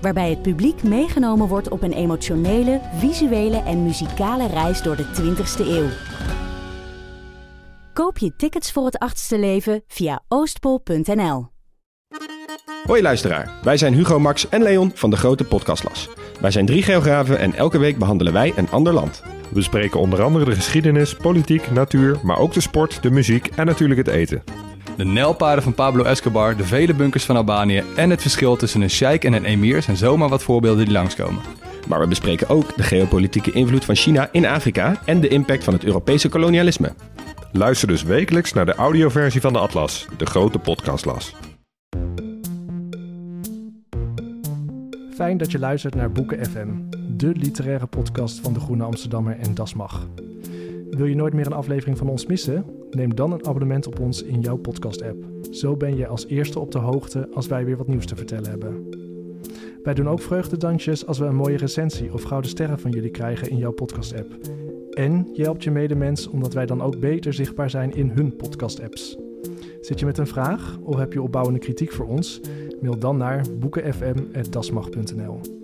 [0.00, 5.66] Waarbij het publiek meegenomen wordt op een emotionele, visuele en muzikale reis door de 20ste
[5.66, 5.88] eeuw.
[7.92, 11.48] Koop je tickets voor het achtste leven via oostpol.nl.
[12.84, 16.08] Hoi luisteraar, wij zijn Hugo, Max en Leon van de Grote Podcastlas.
[16.40, 19.22] Wij zijn drie geografen en elke week behandelen wij een ander land.
[19.48, 23.66] We bespreken onder andere de geschiedenis, politiek, natuur, maar ook de sport, de muziek en
[23.66, 24.42] natuurlijk het eten.
[24.96, 28.90] De nijlpaarden van Pablo Escobar, de vele bunkers van Albanië en het verschil tussen een
[28.90, 31.42] sheik en een emir zijn zomaar wat voorbeelden die langskomen.
[31.88, 35.74] Maar we bespreken ook de geopolitieke invloed van China in Afrika en de impact van
[35.74, 36.94] het Europese kolonialisme.
[37.52, 41.34] Luister dus wekelijks naar de audioversie van de Atlas, de Grote Podcastlas.
[45.14, 46.68] Fijn dat je luistert naar Boeken FM,
[47.16, 50.06] de literaire podcast van De Groene Amsterdammer en Das Mag.
[50.90, 52.64] Wil je nooit meer een aflevering van ons missen?
[52.90, 55.24] Neem dan een abonnement op ons in jouw podcast-app.
[55.50, 58.50] Zo ben je als eerste op de hoogte als wij weer wat nieuws te vertellen
[58.50, 58.88] hebben.
[59.82, 63.50] Wij doen ook vreugdedansjes als we een mooie recensie of gouden sterren van jullie krijgen
[63.50, 64.38] in jouw podcast-app.
[64.90, 69.18] En je helpt je medemens omdat wij dan ook beter zichtbaar zijn in hun podcast-apps.
[69.80, 72.40] Zit je met een vraag of heb je opbouwende kritiek voor ons?
[72.80, 75.59] Mail dan naar boekenfm.dasmag.nl.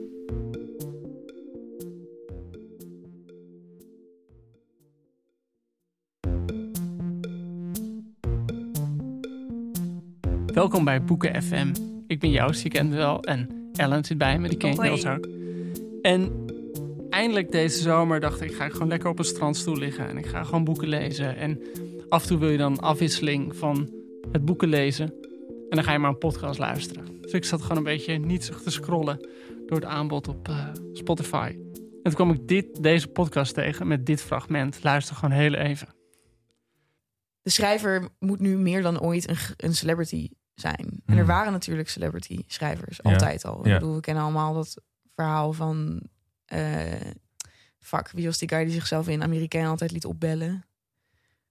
[10.56, 11.74] Welkom bij Boeken FM.
[12.06, 13.22] Ik ben Joost, je kent wel.
[13.22, 15.28] En Ellen zit bij me, die ken je ook.
[16.02, 16.46] En
[17.10, 20.08] eindelijk deze zomer dacht ik, ga ik gewoon lekker op een strandstoel liggen.
[20.08, 21.36] En ik ga gewoon boeken lezen.
[21.36, 21.60] En
[22.08, 23.90] af en toe wil je dan afwisseling van
[24.32, 25.06] het boeken lezen.
[25.46, 27.20] En dan ga je maar een podcast luisteren.
[27.20, 29.28] Dus ik zat gewoon een beetje nietsig te scrollen
[29.66, 31.50] door het aanbod op eh, Spotify.
[31.52, 34.78] En toen kwam ik dit, deze podcast tegen met dit fragment.
[34.82, 35.88] Luister gewoon heel even.
[37.42, 40.28] de schrijver moet nu meer dan ooit een, een celebrity
[40.60, 40.76] zijn.
[40.78, 41.26] En er Hmm.
[41.26, 43.56] waren natuurlijk celebrity schrijvers, altijd al.
[43.66, 44.76] Ik bedoel, we kennen allemaal dat
[45.14, 46.02] verhaal van...
[46.44, 46.92] eh
[47.80, 50.64] fuck, wie was die guy die zichzelf in Amerikaan altijd liet opbellen?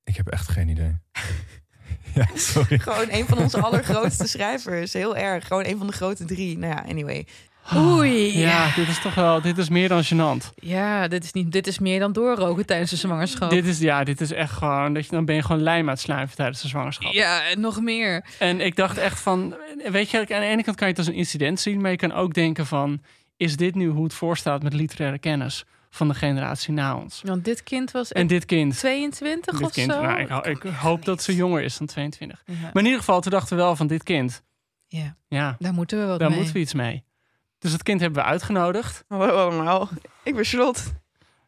[0.04, 0.98] Ik heb echt geen idee.
[2.16, 2.80] ja, sorry.
[2.80, 4.94] Gewoon een van onze allergrootste schrijvers.
[4.94, 5.48] Heel erg.
[5.48, 6.58] Gewoon een van de grote drie.
[6.58, 7.28] Nou ja, anyway.
[7.74, 8.38] Oei.
[8.38, 10.54] Ja, dit is toch wel, dit is meer dan gênant.
[10.56, 13.50] Ja, dit is, niet, dit is meer dan doorroken tijdens de zwangerschap.
[13.50, 15.96] Dit is, ja, dit is echt gewoon, dat je, dan ben je gewoon lijm aan
[16.06, 17.14] het tijdens de zwangerschap.
[17.14, 18.26] Ja, en nog meer.
[18.40, 19.56] En ik dacht echt van,
[19.92, 21.98] weet je, aan de ene kant kan je het als een incident zien, maar je
[21.98, 23.02] kan ook denken van,
[23.38, 27.22] is dit nu hoe het voorstaat met literaire kennis van de generatie na ons?
[27.24, 30.02] Want dit kind was En dit kind, 22 dit of kind zo.
[30.02, 32.44] nou, ik, ik hoop dat ze jonger is dan 22.
[32.46, 32.54] Ja.
[32.62, 34.44] Maar in ieder geval, toen dachten we wel van dit kind,
[34.88, 36.38] ja, ja, daar moeten we wat daar mee.
[36.38, 37.04] moeten we iets mee.
[37.66, 39.04] Dus dat kind hebben we uitgenodigd.
[39.08, 39.90] Hallo allemaal.
[40.24, 40.82] Ik ben Charlotte.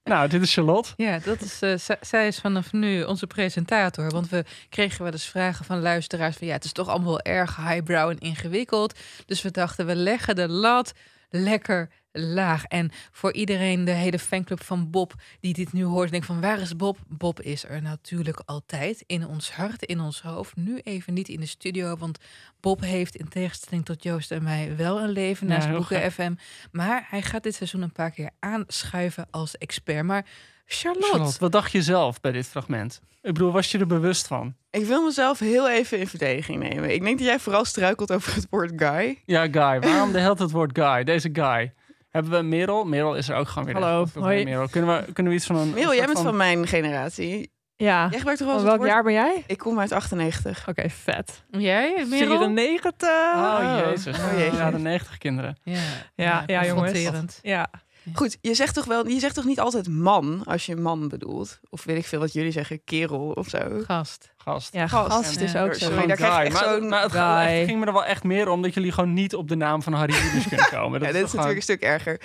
[0.03, 0.89] Nou, dit is Charlotte.
[0.95, 4.09] Ja, dat is, eh, z- zij is vanaf nu onze presentator.
[4.09, 6.47] Want we kregen wel eens vragen van luisteraars van...
[6.47, 8.99] ja, het is toch allemaal wel erg highbrow en ingewikkeld.
[9.25, 10.93] Dus we dachten, we leggen de lat
[11.29, 11.89] lekker
[12.19, 12.63] laag.
[12.63, 16.11] En voor iedereen, de hele fanclub van Bob die dit nu hoort...
[16.11, 16.97] denkt van, waar is Bob?
[17.07, 20.55] Bob is er natuurlijk altijd in ons hart, in ons hoofd.
[20.55, 22.19] Nu even niet in de studio, want
[22.59, 24.75] Bob heeft in tegenstelling tot Joost en mij...
[24.77, 26.11] wel een leven naast Boeken.
[26.11, 26.33] FM.
[26.71, 30.05] Maar hij gaat dit seizoen een paar keer aanschuiven als expert.
[30.05, 30.25] Maar
[30.65, 31.07] Charlotte...
[31.07, 33.01] Charlotte, wat dacht je zelf bij dit fragment?
[33.21, 34.55] Ik bedoel, was je er bewust van?
[34.69, 36.93] Ik wil mezelf heel even in verdediging nemen.
[36.93, 39.21] Ik denk dat jij vooral struikelt over het woord guy.
[39.25, 39.79] Ja, Guy.
[39.79, 41.03] Waarom de hele het woord Guy?
[41.03, 41.73] Deze Guy.
[42.17, 42.85] Hebben we Merel?
[42.85, 43.81] Merel is er ook gewoon weer.
[43.83, 44.43] Hallo, hoi.
[44.43, 44.67] Merel.
[44.67, 45.69] Kunnen we, kunnen we iets van een...
[45.73, 47.51] Merel, jij bent van mijn generatie.
[47.75, 48.07] Ja.
[48.09, 48.89] Jij gebruikt toch wel welk woord...
[48.89, 49.43] jaar ben jij?
[49.47, 50.67] Ik kom uit 98.
[50.67, 51.43] Oké, vet.
[51.49, 52.37] Jij, Merel?
[52.37, 53.09] 94.
[53.35, 54.17] Oh, jezus.
[54.17, 54.57] Oh, jezus.
[54.57, 55.57] Ja, de 90 kinderen.
[55.63, 55.79] Ja,
[56.15, 56.91] Ja, ja, jongens.
[56.91, 57.39] confronterend.
[57.41, 57.67] Ja.
[58.13, 61.59] Goed, je zegt toch wel, je zegt toch niet altijd man als je man bedoelt?
[61.69, 63.59] Of weet ik veel wat jullie zeggen, kerel of zo.
[63.85, 64.31] Gast.
[64.37, 64.73] Gast.
[64.73, 65.11] Ja, Gast.
[65.11, 65.85] gast is ook zo.
[65.85, 66.45] sorry, daar krijg je Guy.
[66.45, 67.57] echt maar, zo'n maar het, guy.
[67.57, 69.81] het ging me er wel echt meer om dat jullie gewoon niet op de naam
[69.81, 70.99] van Harry Julius kunnen komen.
[70.99, 72.21] Ja, Dat dit is natuurlijk een stuk erger.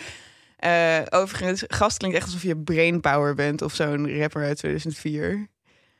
[0.56, 5.48] Eh, overigens, gast klinkt echt alsof je brainpower bent of zo'n rapper uit 2004.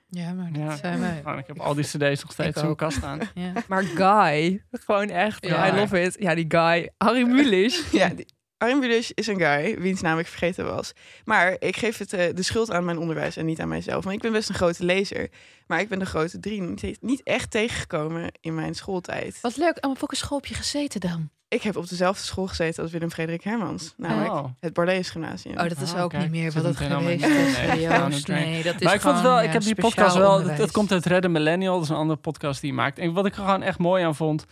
[0.08, 0.76] Ja, maar dat Ja.
[0.76, 1.20] zijn wij.
[1.22, 3.20] gewoon- ik heb al die cd's nog steeds in mijn kast staan.
[3.34, 3.52] Ja.
[3.68, 5.72] Maar Guy, gewoon echt, Ja.
[5.72, 6.16] I love it.
[6.18, 7.90] Ja, die Guy, Harry Mulisch.
[7.90, 8.26] Ja, die-
[8.62, 10.92] Arjen is een guy, wiens naam ik vergeten was.
[11.24, 14.04] Maar ik geef het eh, de schuld aan mijn onderwijs en niet aan mijzelf.
[14.04, 15.28] Want ik ben best een grote lezer.
[15.66, 19.38] Maar ik ben de grote drie niet, echt tegengekomen in mijn schooltijd.
[19.40, 19.76] Wat leuk.
[19.76, 21.30] En op welke school heb je gezeten dan?
[21.48, 23.94] Ik heb op dezelfde school gezeten als Willem Frederik Hermans.
[23.96, 24.44] Namelijk Oh.
[24.60, 25.58] het Bordees Gymnasium.
[25.58, 28.24] Oh, dat is Ah, ook kijk, niet meer wat het geweest is.
[28.26, 30.92] nee, dat is Maar ik vond wel, ja, ik heb die podcast wel, het komt
[30.92, 32.98] uit Redden Millennial, dat is een andere podcast die hij maakt.
[32.98, 34.44] En wat ik er gewoon echt mooi aan vond,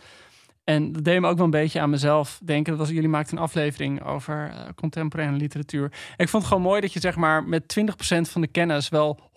[0.63, 3.37] en dat deed me ook wel een beetje aan mezelf denken, dat was, jullie maakten
[3.37, 5.83] een aflevering over eh contemporaire literatuur.
[5.83, 8.89] En ik vond het gewoon mooi dat je zeg maar met 20% van de kennis
[8.89, 9.31] wel 100%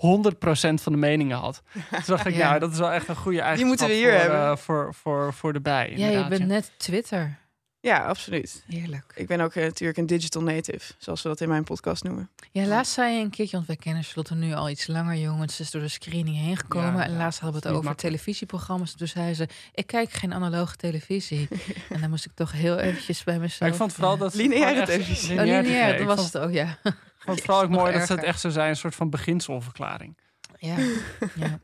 [0.74, 1.62] van de meningen had.
[1.90, 2.52] Dus dacht ik, Ja.
[2.52, 4.40] ja, dat is wel echt een goede eigenschap moeten we hier voor, hebben.
[4.50, 5.92] eh, voor, voor, voor de bij.
[5.96, 6.46] Ja, je bent ja.
[6.46, 7.38] net Twitter.
[7.84, 8.64] Ja, absoluut.
[8.66, 9.12] Heerlijk.
[9.14, 12.30] Ik ben ook eh, natuurlijk een digital native, zoals we dat in mijn podcast noemen.
[12.52, 15.56] Ja, laatst zei je een keertje, want wij kennen Charlotte nu al iets langer, jongens.
[15.56, 16.94] Ze is door de screening heen gekomen.
[16.96, 18.14] Ja, en ja, laatst hadden we het over makkelijk.
[18.16, 18.94] televisieprogramma's.
[18.94, 21.48] Toen zei ze, ik kijk geen analoge televisie.
[21.90, 23.60] en dan moest ik toch heel eventjes bij mezelf...
[23.60, 24.18] Maar ik vond vooral ja.
[24.18, 25.38] dat Lineaire echt- televisie.
[25.38, 26.78] Oh, lineair dat Ik was vond- het ook, ja.
[26.84, 29.10] Ik vond het vooral ook mooi dat ze het echt zo zijn, een soort van
[29.10, 30.16] beginselverklaring.
[30.58, 30.76] ja.
[31.34, 31.58] ja.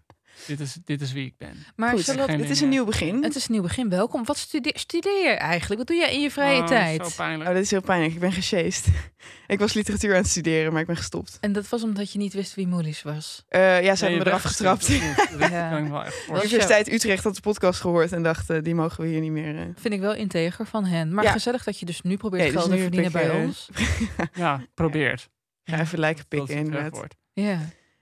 [0.46, 1.64] Dit is, dit is wie ik ben.
[1.76, 3.22] Maar Goed, Charlotte, Het is een nieuw begin.
[3.22, 3.88] het is een nieuw begin.
[3.88, 4.24] Welkom.
[4.24, 5.78] Wat studeer, studeer je eigenlijk?
[5.78, 7.06] Wat doe jij in je vrije Oh, tijd?
[7.06, 7.48] Zo pijnlijk.
[7.50, 8.12] Oh, dit is heel pijnlijk.
[8.14, 8.86] Ik ben gesjeest.
[9.46, 11.38] ik was literatuur aan het studeren, maar ik ben gestopt.
[11.40, 13.44] En dat was omdat je niet wist wie Moelis was.
[13.48, 14.86] Eh, ja, ze Nee, hebben me eraf gestrapt.
[15.50, 15.78] Ja.
[16.28, 19.56] Universiteit Utrecht had de podcast gehoord en dacht, eh, die mogen we hier niet meer.
[19.58, 19.64] eh.
[19.76, 21.14] Vind ik wel integer van hen.
[21.14, 21.32] Maar Ja.
[21.32, 23.68] gezellig dat je dus nu probeert Nee, dus geld te verdienen bij eh, ons.
[24.32, 25.28] Ja, probeert.
[25.64, 27.06] Ga even lijken pikken, het inderdaad.
[27.32, 27.58] Ja.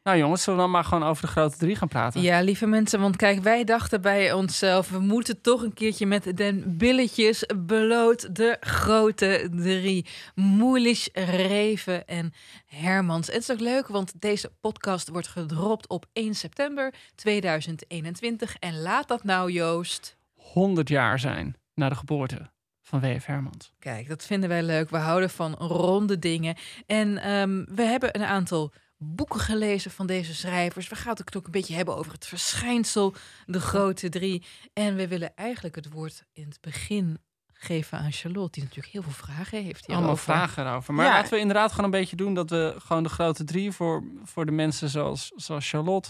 [0.09, 2.21] Nou jongens, zullen we dan maar gewoon over de grote drie gaan praten?
[2.21, 3.01] ja, lieve mensen.
[3.01, 4.91] Want kijk, wij dachten bij onszelf...
[4.91, 10.07] we moeten toch een keertje met den billetjes bloot de grote drie.
[10.35, 12.33] Moelisch, Reven en
[12.67, 13.29] Hermans.
[13.29, 18.57] En het is ook leuk, want deze podcast wordt gedropt op 1 september 2021.
[18.57, 20.17] En laat dat nou, Joost...
[20.35, 22.51] 100 jaar zijn na de geboorte
[22.83, 23.27] van W.F.
[23.27, 23.73] Hermans.
[23.79, 24.91] Kijk, dat vinden wij leuk.
[24.91, 26.57] We houden van ronde dingen.
[26.87, 30.89] En ehm, we hebben een aantal boeken gelezen van deze schrijvers.
[30.89, 33.15] We gaan het ook een beetje hebben over het verschijnsel,
[33.47, 34.45] de grote drie.
[34.73, 37.19] En we willen eigenlijk het woord in het begin
[37.53, 39.87] geven aan Charlotte, die natuurlijk heel veel vragen heeft.
[39.87, 40.95] Allemaal vragen erover.
[40.95, 41.13] Maar Ja.
[41.13, 44.47] laten we inderdaad gewoon een beetje doen dat we gewoon de grote drie voor, voor
[44.47, 46.09] de mensen zoals, zoals Charlotte,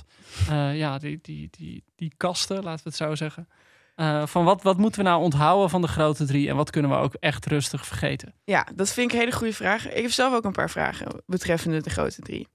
[0.49, 3.49] eh, ja, die, die, die, die kasten, laten we het zo zeggen.
[3.95, 6.91] Eh, van wat, wat moeten we nou onthouden van de grote drie en wat kunnen
[6.91, 8.35] we ook echt rustig vergeten?
[8.45, 9.89] Ja, dat vind ik een hele goede vraag.
[9.91, 12.49] Ik heb zelf ook een paar vragen betreffende de grote drie.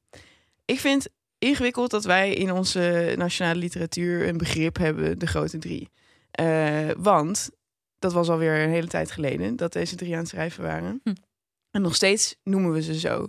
[0.65, 1.07] Ik vind
[1.37, 5.89] ingewikkeld dat wij in onze nationale literatuur een begrip hebben, de grote drie.
[6.31, 7.49] Eh, want
[7.99, 10.99] dat was alweer een hele tijd geleden dat deze drie aan het schrijven waren.
[11.03, 11.13] Hm.
[11.71, 13.27] En nog steeds noemen we ze zo.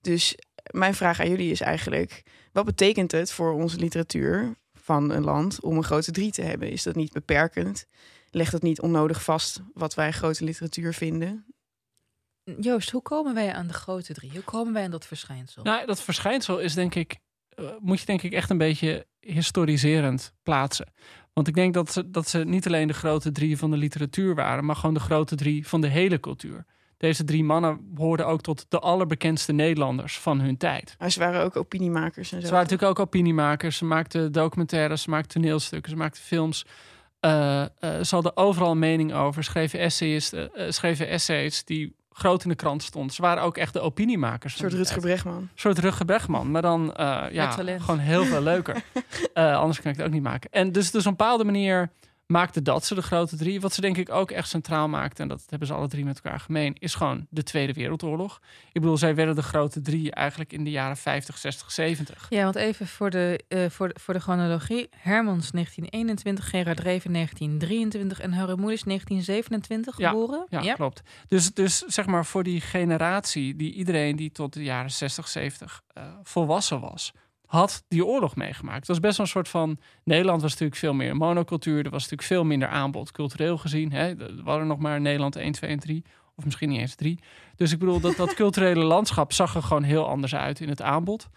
[0.00, 0.36] Dus
[0.70, 5.60] mijn vraag aan jullie is eigenlijk: wat betekent het voor onze literatuur van een land
[5.60, 6.70] om een grote drie te hebben?
[6.70, 7.86] Is dat niet beperkend?
[8.30, 11.46] Legt het niet onnodig vast wat wij grote literatuur vinden?
[12.44, 14.30] Joost, hoe komen wij aan de grote drie?
[14.30, 15.62] Hoe komen wij aan dat verschijnsel?
[15.62, 17.18] Nou, dat verschijnsel is denk ik,
[17.48, 20.92] eh, moet je denk ik echt een beetje historiserend plaatsen.
[21.32, 24.34] Want ik denk dat ze, dat ze niet alleen de grote drie van de literatuur
[24.34, 26.64] waren, maar gewoon de grote drie van de hele cultuur.
[26.96, 30.94] Deze drie mannen hoorden ook tot de allerbekendste Nederlanders van hun tijd.
[30.98, 32.46] Maar ze waren ook opiniemakers en zo.
[32.46, 33.76] Ze waren natuurlijk ook opiniemakers.
[33.76, 36.66] Ze maakten documentaires, ze maakten toneelstukken, ze maakten films.
[37.20, 39.44] Eh, eh, ze hadden overal een mening over.
[39.44, 40.32] Schreven essays,
[40.68, 43.14] schreven essays die groot in de krant stonden.
[43.14, 44.52] Ze waren ook echt de opiniemakers.
[44.52, 45.00] Een soort Rutger.
[45.00, 45.36] Bregman.
[45.36, 46.50] Een soort Rutger Bregman.
[46.50, 48.82] Maar dan eh, ja, gewoon heel veel leuker.
[49.32, 50.50] Eh, anders kan ik het ook niet maken.
[50.50, 51.90] En dus, dus op een bepaalde manier
[52.32, 53.60] maakte dat ze de grote drie.
[53.60, 56.20] Wat ze denk ik ook echt centraal maakte, en dat hebben ze alle drie met
[56.22, 58.40] elkaar gemeen, is gewoon de Tweede Wereldoorlog.
[58.72, 62.26] Ik bedoel, zij werden de grote drie eigenlijk in de jaren 50, 60, 70.
[62.28, 64.88] Ja, want even voor de, eh, voor de, voor de chronologie.
[64.96, 70.46] Hermans 1921, Gerard Reven 1923 en Harry Moelis 1927 Ja, geboren.
[70.48, 71.02] Ja, klopt.
[71.28, 75.82] Dus, dus zeg maar voor die generatie, die iedereen die tot de jaren 60, 70
[75.92, 77.12] eh, volwassen was,
[77.52, 78.78] had die oorlog meegemaakt.
[78.78, 79.78] Het was best wel een soort van.
[80.04, 81.84] Nederland was natuurlijk veel meer monocultuur.
[81.84, 83.92] Er was natuurlijk veel minder aanbod cultureel gezien.
[83.92, 84.20] Hè.
[84.20, 86.04] Er waren nog maar Nederland 1, 2 en 3.
[86.36, 87.18] Of misschien niet eens 3.
[87.56, 90.82] Dus ik bedoel, dat, dat culturele landschap zag er gewoon heel anders uit in het
[90.82, 91.28] aanbod.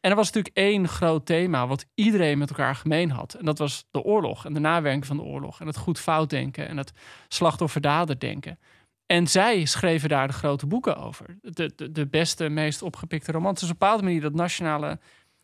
[0.00, 3.34] En er was natuurlijk één groot thema wat iedereen met elkaar gemeen had.
[3.34, 5.60] En dat was de oorlog en de nawerking van de oorlog.
[5.60, 6.92] En het goed-fout denken en het
[7.28, 8.58] slachtoffer-dader denken.
[9.06, 11.38] En zij schreven daar de grote boeken over.
[11.40, 13.60] De, de, de beste, meest opgepikte romans.
[13.60, 14.98] Dus op een bepaalde manier dat nationale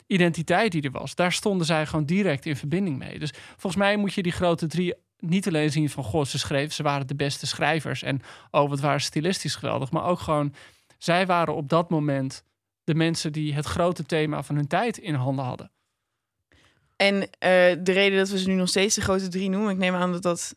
[0.06, 3.18] identiteit die er was, daar stonden zij gewoon direct in verbinding mee.
[3.18, 6.74] Dus volgens mij moet je die grote drie niet alleen zien van goh, ze schreven,
[6.74, 8.20] ze waren de beste schrijvers en
[8.50, 10.54] oh, wat waren stilistisch geweldig, maar ook gewoon
[10.98, 12.44] zij waren op dat moment
[12.84, 15.70] de mensen die het grote thema van hun tijd in handen hadden.
[16.96, 17.48] En eh,
[17.82, 20.12] de reden dat we ze nu nog steeds de grote drie noemen, ik neem aan
[20.12, 20.56] dat dat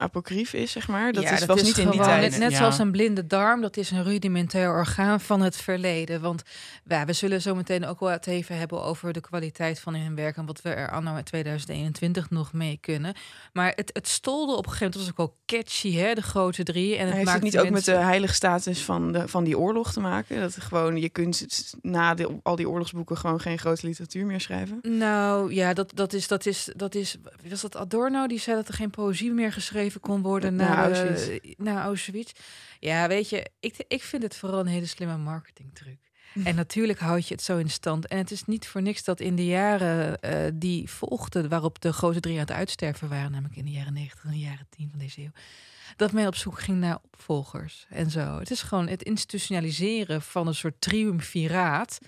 [0.00, 1.12] apocrief is, zeg maar.
[1.12, 2.30] Dat Ja, is, was niet in die tijd.
[2.30, 2.56] Net, net Ja.
[2.56, 6.20] zoals een blinde darm, dat is een rudimentair orgaan van het verleden.
[6.20, 6.42] Want
[6.84, 10.14] ja, we zullen zo meteen ook wel het even hebben over de kwaliteit van hun
[10.14, 13.14] werk en wat we er anno 2021 nog mee kunnen.
[13.52, 16.62] Maar het, het stolde op een gegeven moment, was ook wel catchy, hè, de grote
[16.62, 16.96] drie.
[16.96, 19.92] En het Heeft het niet ook met de heilige status van, de, van die oorlog
[19.92, 20.40] te maken?
[20.40, 21.46] Dat gewoon, je kunt
[21.82, 24.78] na de, al die oorlogsboeken gewoon geen grote literatuur meer schrijven?
[24.82, 27.16] Nou ja, dat, dat, is, dat, is, dat is.
[27.48, 30.88] Was dat Adorno die zei dat er geen poëzie meer geschreven kon worden Na na,
[30.88, 31.54] de- Auschwitz.
[31.58, 32.32] na Auschwitz?
[32.80, 35.98] Ja, weet je, ik, ik vind het vooral een hele slimme marketingtruc.
[36.44, 38.06] En natuurlijk houd je het zo in stand.
[38.06, 41.92] En het is niet voor niks dat in de jaren eh, die volgden, waarop de
[41.92, 44.88] grote drie aan het uitsterven waren, namelijk in de jaren 90 en de jaren 10
[44.90, 45.30] van deze eeuw,
[45.96, 48.38] dat men op zoek ging naar opvolgers en zo.
[48.38, 51.98] Het is gewoon het institutionaliseren van een soort triumviraat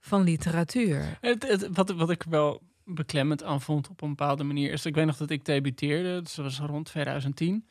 [0.00, 1.18] van literatuur.
[1.20, 2.62] Het, het, wat, wat ik wel
[2.94, 4.86] beklemmend aan vond op een bepaalde manier is...
[4.86, 7.66] Ik weet nog dat ik debuteerde, dus dat was rond 2010.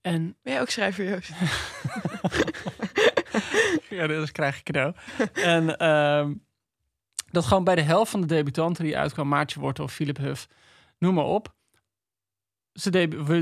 [0.00, 1.32] En Ben jij ook schrijver, Joost?
[3.90, 4.94] ja, dat krijg ik cadeau.
[5.32, 6.34] en ehm,
[7.30, 9.28] dat gewoon bij de helft van de debutanten die uitkwam...
[9.28, 10.48] Maartje Wortel of Philip Huff,
[10.98, 11.56] noem maar op.
[12.78, 12.90] Ze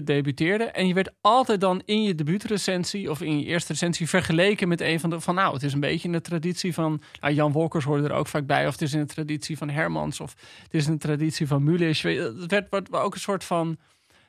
[0.05, 3.11] debuteerden en je werd altijd dan in je debuutrecensie...
[3.11, 5.21] of in je eerste recensie vergeleken met een van de...
[5.21, 7.03] van nou, het is een beetje in de traditie van...
[7.21, 8.67] Nou, Jan Wolkers hoorde er ook vaak bij...
[8.67, 10.21] of het is in de traditie van Hermans...
[10.21, 12.03] of het is in de traditie van Mulisch.
[12.03, 13.79] Je, Het werd, werd ook een soort van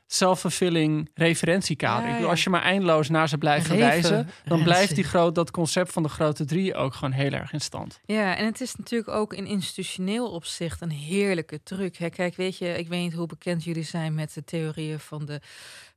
[0.07, 2.01] self-fulfilling referentiekader.
[2.01, 2.31] Ja, Ik bedoel, ja.
[2.31, 4.09] als je maar eindeloos naar ze blijft Referentie.
[4.09, 4.29] wijzen...
[4.45, 7.61] dan blijft die groot, dat concept van de grote drie ook gewoon heel erg in
[7.61, 7.99] stand.
[8.05, 11.97] Ja, en het is natuurlijk ook in institutioneel opzicht een heerlijke truc.
[11.97, 12.09] Hè?
[12.09, 15.41] Kijk, weet je, ik weet niet hoe bekend jullie zijn met de theorieën van de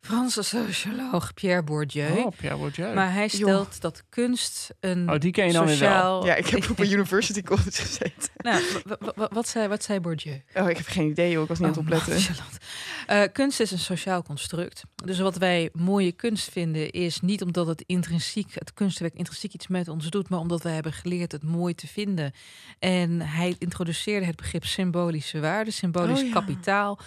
[0.01, 2.11] Franse socioloog Pierre Bourdieu.
[2.13, 2.95] Oh, Pierre Bourdieu.
[2.95, 5.73] Maar hij stelt dat kunst een Oh, die ken je dan wel.
[5.75, 6.27] sociaal...
[6.27, 8.29] Ja, ik heb op een university college gezeten.
[8.37, 10.43] Nou, wa- wa- wa- wat, zei, wat zei Bourdieu?
[10.55, 11.43] Oh, ik heb geen idee, joh.
[11.43, 12.35] Ik was niet aan het Oh, opletten.
[13.07, 14.83] Eh, kunst is een sociaal construct.
[15.05, 19.67] Dus wat wij mooie kunst vinden is niet omdat het intrinsiek, het kunstwerk intrinsiek iets
[19.69, 22.33] met ons doet, maar omdat wij hebben geleerd het mooi te vinden.
[22.79, 26.33] En hij introduceerde het begrip symbolische waarde, symbolisch Oh, ja.
[26.33, 26.99] kapitaal.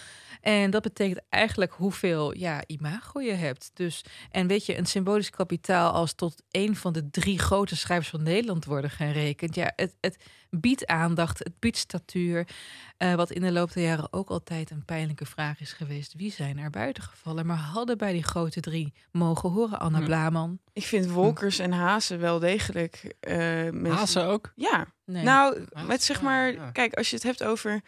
[0.44, 3.70] En dat betekent eigenlijk hoeveel ja, imago je hebt.
[3.74, 8.08] Dus, en weet je, een symbolisch kapitaal als tot een van de drie grote schrijvers
[8.08, 9.54] van Nederland worden gerekend.
[9.54, 10.16] Ja, het, het
[10.50, 12.48] biedt aandacht, het biedt statuur.
[12.96, 16.14] Eh, wat in de loop der jaren ook altijd een pijnlijke vraag is geweest.
[16.16, 17.46] Wie zijn er buiten gevallen?
[17.46, 19.78] Maar hadden bij die grote drie mogen horen?
[19.80, 20.04] Anna Hm.
[20.04, 20.58] Blaman.
[20.72, 23.14] Ik vind Wolkers en Hazen wel degelijk...
[23.20, 23.36] eh
[23.70, 23.90] mensen...
[23.90, 24.52] Hazen ook?
[24.54, 24.86] Ja.
[25.04, 25.22] Nee.
[25.24, 26.52] Nou, met zeg maar...
[26.52, 26.70] ja.
[26.70, 27.82] Kijk, als je het hebt over...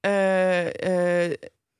[0.00, 1.32] eh, eh,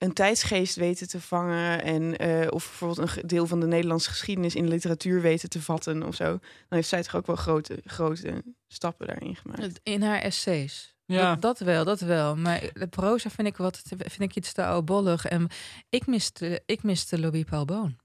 [0.02, 1.82] een tijdsgeest weten te vangen...
[1.82, 4.54] en eh, of bijvoorbeeld een deel van de Nederlandse geschiedenis...
[4.54, 6.24] in de literatuur weten te vatten of zo...
[6.24, 9.80] dan heeft zij toch ook wel grote, grote stappen daarin gemaakt.
[9.82, 10.94] In haar essays.
[11.04, 11.30] Ja.
[11.30, 12.36] Dat, dat wel, dat wel.
[12.36, 15.26] Maar de proza vind ik, wat, vind ik iets te oudbollig.
[15.26, 15.48] En
[15.88, 17.96] ik miste, ik miste Louis Paul Boon.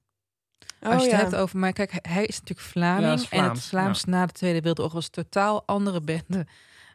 [0.81, 1.23] Oh, Als je het ja.
[1.23, 1.59] hebt over...
[1.59, 3.05] Maar kijk, hij is natuurlijk Vlaming.
[3.05, 6.45] Ja, is en het Vlaams, Vlaams na de Tweede Wereldoorlog was totaal andere bende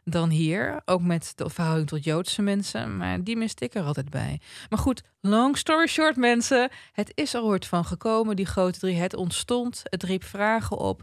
[0.03, 0.81] dan hier.
[0.85, 2.97] Ook met de verhouding tot Joodse mensen.
[2.97, 4.41] Maar die miste ik er altijd bij.
[4.69, 6.69] Maar goed, long story short mensen.
[6.91, 8.95] Het is er ooit van gekomen, die grote drie.
[8.95, 11.01] Het ontstond, het riep vragen op.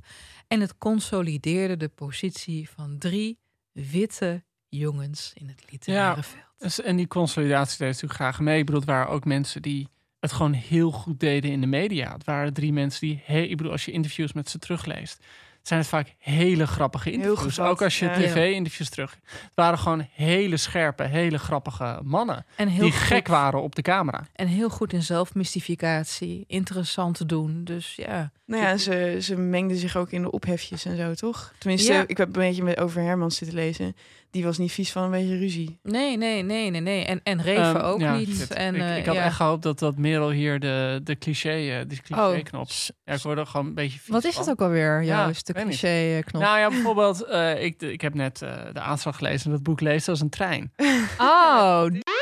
[0.48, 3.38] En het consolideerde de positie van drie
[3.72, 6.22] witte jongens in het literaire Ja.
[6.22, 6.44] veld.
[6.58, 8.58] Dus, en die consolidatie deed natuurlijk graag mee.
[8.58, 9.88] Ik bedoel, het waren ook mensen die
[10.18, 12.12] het gewoon heel goed deden in de media.
[12.12, 15.24] Het waren drie mensen die, he- ik bedoel, als je interviews met ze terugleest,
[15.62, 17.40] zijn het vaak hele grappige interviews.
[17.54, 18.14] gevat, ook als je ja.
[18.14, 19.18] tv-interviews terug.
[19.24, 23.74] Het waren gewoon hele scherpe, hele grappige mannen En heel die goed- gek waren op
[23.74, 24.26] de camera.
[24.32, 26.44] En heel goed in zelfmystificatie.
[26.46, 27.64] Interessant te doen.
[27.64, 28.30] Dus ja.
[28.44, 31.52] Nou ja, ze, ze mengde zich ook in de ophefjes en zo, toch?
[31.58, 32.04] Tenminste, Ja.
[32.06, 33.96] ik heb een beetje met over Hermans zitten lezen.
[34.30, 35.78] Die was niet vies van een beetje ruzie.
[35.82, 37.04] Nee, nee, nee, nee, nee.
[37.04, 38.48] En, en Reven Ehm, ook ja, niet.
[38.48, 39.24] En, ik, eh, ik had ja.
[39.24, 42.68] echt gehoopt dat, dat Merel hier de, de cliché, eh, die cliché-knop...
[43.04, 45.46] Ja, ik word er gewoon een beetje vies Wat is dat ook alweer, Ja, Joost?
[45.46, 46.42] de cliché-knop.
[46.42, 49.80] Nou ja, bijvoorbeeld, eh, ik, ik heb net eh, de aanslag gelezen en dat boek
[49.80, 50.72] leest als een trein.
[51.18, 51.84] Oh,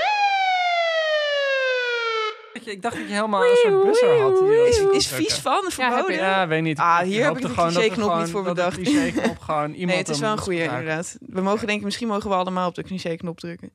[2.71, 4.39] Ik dacht dat je helemaal een soort buzzer had.
[4.39, 6.15] die Is, is vies van, verboden?
[6.15, 6.79] Ja, weet niet.
[6.79, 8.77] Ah, hier heb hoopte ik de gewoon dat cliché-knop niet voor bedacht.
[8.77, 11.17] cliché-knop gewoon iemand nee, het is wel een goede inderdaad.
[11.21, 13.73] We mogen denken, misschien mogen we allemaal op de cliché-knop drukken.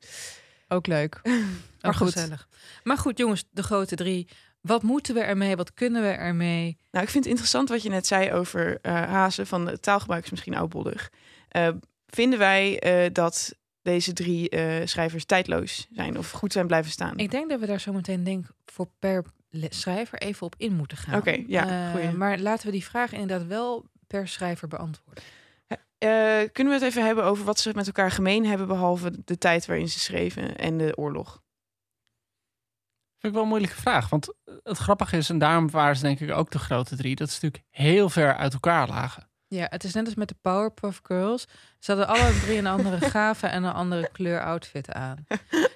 [0.67, 1.21] ook leuk.
[1.81, 2.11] Maar goed.
[2.11, 2.47] gezellig.
[2.83, 4.27] Maar goed, jongens, de grote drie.
[4.61, 5.55] Wat moeten we ermee?
[5.55, 6.77] Wat kunnen we ermee?
[6.91, 9.47] Nou, ik vind het interessant wat je net zei over eh Hazen.
[9.47, 11.09] Van het taalgebruik is misschien oudbollig.
[11.49, 11.67] Eh,
[12.07, 17.17] vinden wij eh, dat deze drie eh, schrijvers tijdloos zijn of goed zijn blijven staan?
[17.17, 19.23] Ik denk dat we daar zo meteen denk voor per
[19.69, 21.15] schrijver even op in moeten gaan.
[21.19, 25.23] Oké, ja, Eh, maar laten we die vraag inderdaad wel per schrijver beantwoorden.
[25.97, 26.09] Eh,
[26.51, 29.65] kunnen we het even hebben over wat ze met elkaar gemeen hebben, behalve de tijd
[29.65, 31.41] waarin ze schreven en de oorlog?
[33.17, 34.09] Vind ik wel een moeilijke vraag.
[34.09, 37.29] Want het grappige is, en daarom waren ze denk ik ook de grote drie, dat
[37.29, 39.29] ze natuurlijk heel ver uit elkaar lagen.
[39.53, 41.45] Ja, het is net als met de Powerpuff Girls.
[41.79, 45.25] Ze hadden alle drie een andere gave en een andere kleur outfit aan.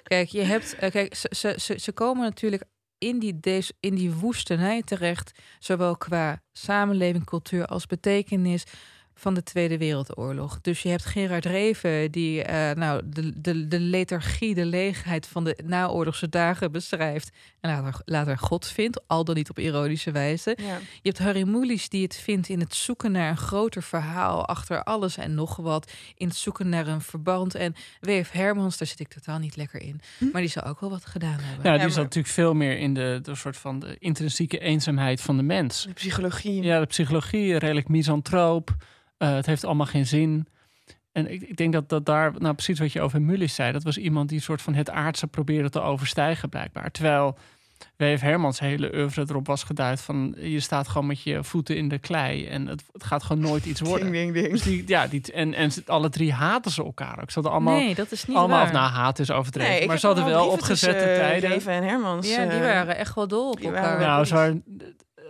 [0.02, 2.62] Kijk, je hebt, eh, kijk, ze, ze, ze, ze komen natuurlijk
[2.98, 8.64] in die, deze, in die woestenij terecht, zowel qua samenleving, cultuur als betekenis
[9.18, 10.60] van de Tweede Wereldoorlog.
[10.60, 15.44] Dus je hebt Gerard Reven, die eh, nou, de, de, de lethargie, de leegheid van
[15.44, 17.30] de naoorlogse dagen beschrijft.
[17.60, 20.56] En later, later God vindt, al dan niet op ironische wijze.
[20.60, 20.78] Ja.
[20.78, 24.82] Je hebt Harry Mulisch die het vindt in het zoeken naar een groter verhaal achter
[24.82, 25.92] alles en nog wat.
[26.16, 27.54] In het zoeken naar een verband.
[27.54, 28.30] En W.F.
[28.30, 30.00] Hermans, daar zit ik totaal niet lekker in.
[30.32, 31.64] Maar die zal ook wel wat gedaan hebben.
[31.64, 35.20] Ja, die maar- zat natuurlijk veel meer in de, de soort van de intrinsieke eenzaamheid
[35.20, 35.82] van de mens.
[35.82, 36.62] De psychologie.
[36.62, 38.76] Ja, de psychologie, redelijk misantroop.
[39.18, 40.46] Eh, het heeft allemaal geen zin.
[41.12, 43.82] En ik, ik denk dat, dat daar, nou precies wat je over Mullis zei, dat
[43.82, 46.90] was iemand die soort van het aardse probeerde te overstijgen, blijkbaar.
[46.90, 47.38] Terwijl
[47.96, 48.20] W.F.
[48.20, 51.98] Hermans hele oeuvre erop was geduid van je staat gewoon met je voeten in de
[51.98, 54.12] klei en het, het gaat gewoon nooit iets worden.
[54.12, 54.52] Ding, ding, ding.
[54.52, 57.28] Dus die, ja, die, en, en ze- alle drie haten ze elkaar ook.
[57.30, 58.66] Ze hadden allemaal, nee, dat is niet allemaal waar.
[58.66, 61.50] of nou haat is overdreven, Nee, maar ze hadden wel opgezette tussen, eh, tijden.
[61.50, 62.28] Reven en Hermans.
[62.28, 63.98] ja, die eh, waren echt wel dol op die elkaar.
[64.00, 64.64] Nou, zo waren-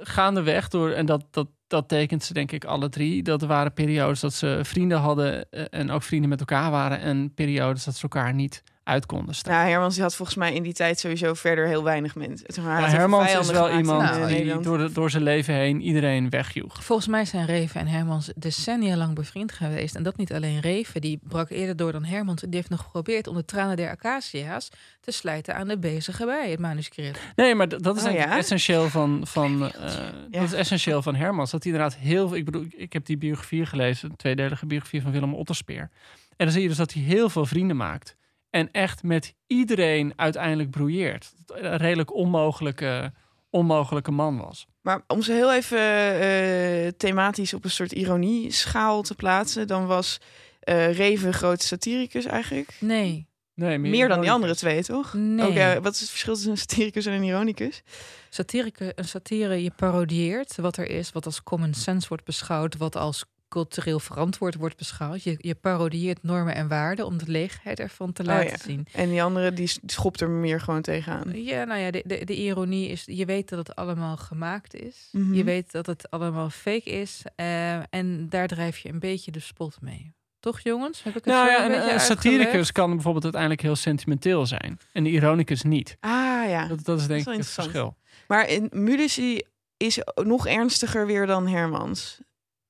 [0.01, 3.23] gaandeweg door, en dat, dat, dat tekent ze denk ik alle drie.
[3.23, 7.01] Dat er waren periodes dat ze vrienden hadden eh, en ook vrienden met elkaar waren.
[7.01, 9.55] En periodes dat ze elkaar niet uit konden staan.
[9.55, 12.65] Nou, Hermans die had volgens mij in die tijd sowieso verder heel weinig mensen.
[12.65, 16.85] Maar Hermans is wel iemand die door, de, door zijn leven heen iedereen wegjoeg.
[16.85, 19.95] Volgens mij zijn Reven en Hermans decennia lang bevriend geweest.
[19.95, 22.41] En dat niet alleen Reven, die brak eerder door dan Hermans.
[22.41, 24.69] Die heeft nog geprobeerd om de tranen der acacia's
[25.01, 27.19] te slijten aan de bezige bij, het manuscript.
[27.37, 28.37] Nee, maar dat is Oh, ja?
[28.37, 29.93] essentieel van, van, eh,
[30.31, 30.41] Ja.
[30.41, 31.51] dat is essentieel van Hermans.
[31.51, 32.37] Dat hij inderdaad heel veel...
[32.37, 35.91] Ik bedoel, ik heb die biografie gelezen, een tweedelige biografie van Willem Otterspeer.
[36.37, 38.17] En dan zie je dus dat hij heel veel vrienden maakt.
[38.51, 41.33] En echt met iedereen uiteindelijk broeieert.
[41.47, 43.13] Een redelijk onmogelijke,
[43.51, 44.67] onmogelijke man was.
[44.81, 45.79] Maar om ze heel even
[46.21, 50.19] eh, thematisch op een soort ironie-schaal te plaatsen, dan was
[50.61, 52.77] eh Reven groot satiricus eigenlijk.
[52.81, 55.13] Nee, Nee, Meer dan die andere twee, toch?
[55.15, 55.61] nee.
[55.61, 57.83] Eh, wat is het verschil tussen een satiricus en een ironicus?
[58.29, 62.97] Satirica, een satire, je parodieert wat er is, wat als common sense wordt beschouwd, wat
[62.97, 65.23] als cultureel verantwoord wordt beschouwd.
[65.23, 68.57] Je, je parodieert normen en waarden om de leegheid ervan te Oh, laten ja.
[68.65, 68.87] zien.
[68.93, 71.43] En die andere die schopt er meer gewoon tegenaan.
[71.43, 75.09] Ja, nou ja, de, de, de ironie is, je weet dat het allemaal gemaakt is.
[75.13, 75.35] Mhm.
[75.35, 77.23] Je weet dat het allemaal fake is.
[77.37, 80.13] eh, en daar drijf je een beetje de spot mee.
[80.41, 81.03] Toch jongens?
[81.03, 84.79] Heb ik het Nou zo ja, een satiricus kan bijvoorbeeld uiteindelijk heel sentimenteel zijn.
[84.93, 85.97] En de ironicus niet.
[86.01, 86.11] Ah
[86.49, 86.67] ja.
[86.67, 87.97] Dat, dat is denk ik het verschil.
[88.29, 89.41] Maar in Mulici
[89.77, 92.21] is nog ernstiger weer dan Hermans.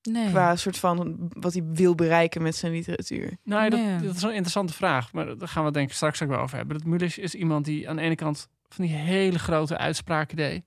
[0.01, 0.29] Nee.
[0.29, 3.37] Qua soort van wat hij wil bereiken met zijn literatuur.
[3.43, 3.97] Nou, ja, dat, Nee.
[4.07, 5.13] dat is een interessante vraag.
[5.13, 6.77] Maar daar gaan we het denk ik straks ook wel over hebben.
[6.77, 10.63] Dat Mulisch is iemand die aan de ene kant van die hele grote uitspraken deed.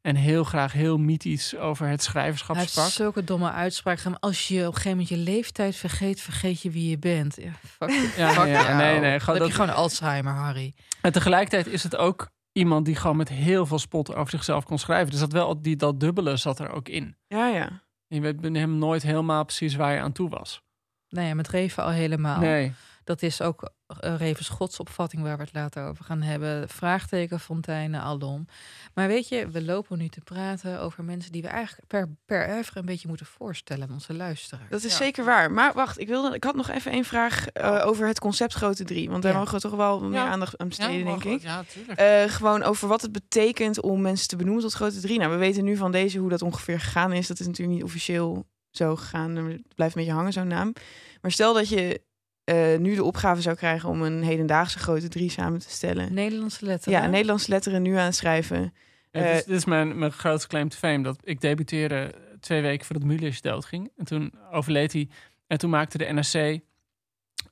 [0.00, 4.18] En heel graag heel mythisch over het schrijverschap Hij zulke domme uitspraken.
[4.20, 7.36] Als je op een gegeven moment je leeftijd vergeet, vergeet je wie je bent.
[7.42, 8.76] Ja, fuck, Ja, fuck ja, jou.
[8.76, 10.74] nee, nee, Dan gewoon heb je dat- gewoon Alzheimer, Harry.
[11.00, 14.78] En tegelijkertijd is het ook iemand die gewoon met heel veel spot over zichzelf kon
[14.78, 15.10] schrijven.
[15.10, 17.16] Dus dat wel die, dat dubbele zat er ook in.
[17.26, 17.82] Ja, ja.
[18.14, 20.62] Je weet bij hem nooit helemaal precies waar je aan toe was.
[21.08, 22.40] Ja, met Reven al helemaal.
[22.40, 22.72] Nee.
[23.04, 23.70] Dat is ook
[24.04, 26.68] uh, Revens godsopvatting waar we het later over gaan hebben.
[26.68, 28.46] Vraagtekenfonteinen, alom.
[28.94, 32.48] Maar weet je, we lopen nu te praten over mensen die we eigenlijk per, per
[32.54, 34.70] oeuvre een beetje moeten voorstellen aan onze luisteraars.
[34.70, 35.52] Dat is zeker waar.
[35.52, 38.84] Maar wacht, ik, wilde, ik had nog even één vraag eh, over het concept Grote
[38.84, 39.10] Drie.
[39.10, 39.38] Want daar Ja.
[39.38, 40.28] mogen we toch wel meer Ja.
[40.28, 41.42] aandacht aan besteden, Ja, denk ik.
[41.42, 41.64] Ja.
[41.94, 45.18] Eh, gewoon over wat het betekent om mensen te benoemen tot Grote Drie.
[45.18, 47.26] Nou, we weten nu van deze hoe dat ongeveer gegaan is.
[47.26, 49.36] Dat is natuurlijk niet officieel zo gegaan.
[49.36, 50.72] Het blijft een beetje hangen, zo'n naam.
[51.20, 52.02] Maar stel dat je
[52.44, 56.14] eh, nu de opgave zou krijgen om een hedendaagse Grote Drie samen te stellen.
[56.14, 57.00] Nederlandse letteren.
[57.00, 58.74] Ja, Nederlandse letteren nu aan het schrijven.
[59.10, 61.02] Ja, dit, is, Eh, dit is mijn, mijn grootste claim to fame.
[61.02, 63.90] Dat ik debuteerde twee weken voordat Mulisch doodging.
[63.96, 65.08] En toen overleed hij.
[65.46, 66.60] En toen maakte de NRC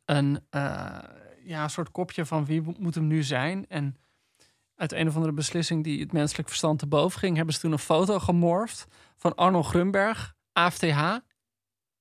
[0.04, 0.98] een eh,
[1.44, 3.66] ja, een soort kopje van wie moet hem nu zijn.
[3.68, 3.96] En
[4.74, 7.36] uit een of andere beslissing die het menselijk verstand te boven ging...
[7.36, 11.18] hebben ze toen een foto gemorfd van Arnold Grunberg, AFTH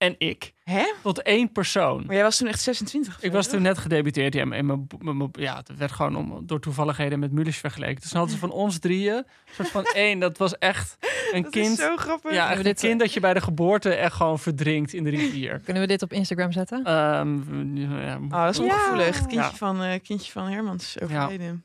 [0.01, 0.53] en ik.
[0.63, 0.83] Hè?
[1.03, 2.03] Tot één persoon.
[2.05, 4.33] Maar jij was toen echt 26 of Ik was toen net gedebuteerd.
[4.33, 8.01] Ja, en mijn, mijn- mijn- ja, het werd gewoon om, door toevalligheden met Mulisch vergeleken.
[8.01, 10.97] Dus dan hadden ze van ons drieën, een soort van één, dat was echt
[11.33, 11.67] een Dat kind.
[11.79, 12.33] is zo grappig.
[12.33, 15.59] Ja, echt een kind dat je bij de geboorte echt gewoon verdrinkt in de rivier.
[15.65, 16.83] Kunnen we dit op Instagram zetten?
[16.83, 19.05] Ehm, ja, Oh, dat is ongevoelig.
[19.05, 19.53] Het kindje, Ja.
[19.53, 21.63] van, eh, kindje van Hermans overleden.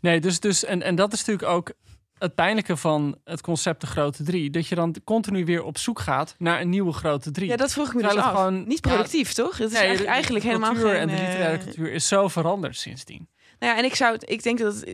[0.00, 1.72] Nee, dus, dus en, en dat is natuurlijk ook
[2.18, 4.50] het pijnlijke van het concept de grote drie.
[4.50, 7.48] Dat je dan continu weer op zoek gaat naar een nieuwe grote drie.
[7.48, 8.38] Ja, dat vroeg ik me dus Terwijl af.
[8.38, 9.58] het gewoon- Niet ja, productief, toch?
[9.58, 10.86] Het is Nee, eigenlijk, eigenlijk helemaal geen...
[10.96, 13.28] en de eh, literaire cultuur is zo veranderd sindsdien.
[13.58, 14.84] Nou ja, en ik zou ik denk dat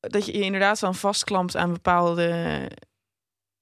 [0.00, 2.68] dat je je inderdaad dan vastklampt aan bepaalde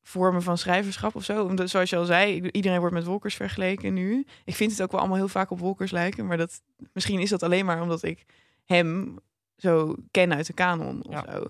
[0.02, 1.44] vormen van schrijverschap of zo.
[1.44, 4.26] Omdat, zoals je al zei, iedereen wordt met Wolkers vergeleken nu.
[4.44, 6.26] Ik vind het ook wel allemaal heel vaak op Wolkers lijken.
[6.26, 6.60] Maar dat,
[6.92, 8.24] misschien is dat alleen maar omdat ik
[8.64, 9.18] hem
[9.56, 11.24] zo ken uit de kanon of Ja.
[11.32, 11.44] zo.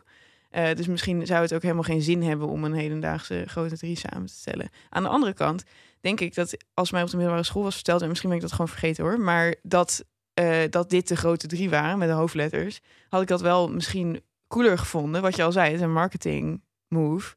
[0.48, 3.96] Eh, dus misschien zou het ook helemaal geen zin hebben om een hedendaagse grote drie
[3.96, 4.68] samen te stellen.
[4.88, 5.62] Aan de andere kant
[6.00, 8.44] denk ik dat als mij op de middelbare school was verteld, en misschien ben ik
[8.44, 12.14] dat gewoon vergeten hoor, maar dat, eh, dat dit de grote drie waren met de
[12.14, 15.22] hoofdletters, had ik dat wel misschien cooler gevonden.
[15.22, 17.36] Wat je al zei, het is een marketing move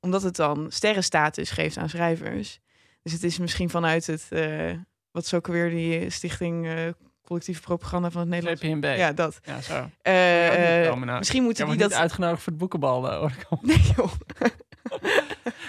[0.00, 2.60] omdat het dan sterrenstatus geeft aan schrijvers.
[3.02, 4.72] Dus het is misschien vanuit het, eh,
[5.10, 6.66] wat is ook weer die stichting
[7.24, 8.98] collectieve propaganda van het Nederlands.
[8.98, 9.40] Ja, dat.
[9.44, 9.90] Ja, zo.
[10.02, 11.18] Eh, komen, nou.
[11.18, 11.88] misschien moeten die dat.
[11.88, 13.10] niet uitgenodigd voor het boekenbal.
[13.10, 13.32] eh, hoor.
[13.62, 14.12] Nee, joh.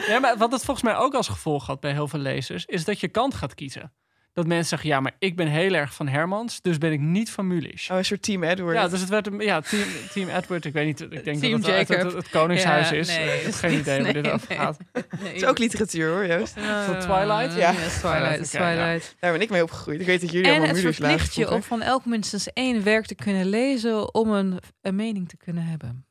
[0.08, 2.86] Ja, maar wat het volgens mij ook als gevolg had bij heel veel lezers, is
[2.86, 3.94] dat je kant gaat kiezen.
[4.34, 7.32] Dat mensen zeggen, ja, maar ik ben heel erg van Hermans, dus ben ik niet
[7.32, 7.90] van Mulisch.
[7.90, 8.76] Oh, een soort Team Edward.
[8.76, 10.66] Ja, dus het werd een ja, team, team Edward.
[10.66, 13.08] Ik weet niet, ik denk Team dat het het, het Koningshuis Ja, is.
[13.08, 14.58] nee, ik heb geen idee waar dit nee, over nee.
[14.58, 14.78] gaat.
[14.92, 16.58] Het is ook literatuur hoor, Joost.
[16.58, 17.56] Uh, Twilight?
[17.56, 17.72] Ja.
[17.72, 18.52] Ja, Twilight.
[18.52, 18.74] ja.
[18.74, 19.16] Twilight.
[19.20, 20.00] Daar ben ik mee opgegroeid.
[20.00, 22.54] Ik weet dat jullie En allemaal het Mulisch lagen verplicht je om van elk minstens
[22.54, 26.06] één werk te kunnen lezen om een, een mening te kunnen hebben.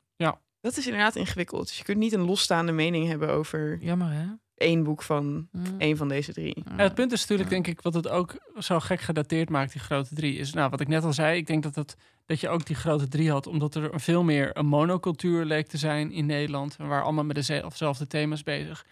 [0.63, 1.67] Dat is inderdaad ingewikkeld.
[1.67, 4.27] Dus je kunt niet een losstaande mening hebben over Jammer hè?
[4.62, 5.64] Één boek van Mm.
[5.79, 6.57] één van deze drie.
[6.64, 6.77] Mm.
[6.79, 9.81] Ja, het punt is natuurlijk, denk ik, wat het ook zo gek gedateerd maakt, die
[9.81, 11.96] grote drie, is, nou, wat ik net al zei, ik denk dat, het,
[12.27, 15.77] dat je ook die grote drie had, omdat er veel meer een monocultuur leek te
[15.77, 16.77] zijn in Nederland.
[16.77, 18.87] We waren allemaal met dezelfde thema's bezig.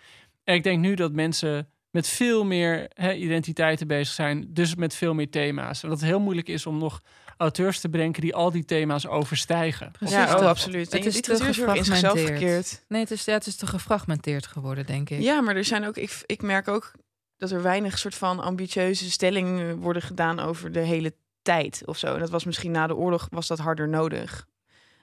[0.45, 4.95] En ik denk nu dat mensen met veel meer hè, identiteiten bezig zijn, dus met
[4.95, 5.83] veel meer thema's.
[5.83, 7.01] En dat het heel moeilijk is om nog
[7.41, 9.91] auteurs te bedenken die al die thema's overstijgen.
[9.91, 10.93] Precies, Ja, oh, absoluut.
[10.93, 12.85] Het En is te literatuur is ook in zichzelf verkeerd.
[12.89, 15.21] Nee, het is, ja, het is te gefragmenteerd geworden, denk ik.
[15.21, 16.93] Ja, maar er zijn ook, ik, ik merk ook
[17.37, 22.15] dat er weinig soort van ambitieuze stellingen worden gedaan over de hele tijd of zo.
[22.15, 24.47] En dat was misschien na de oorlog was dat harder nodig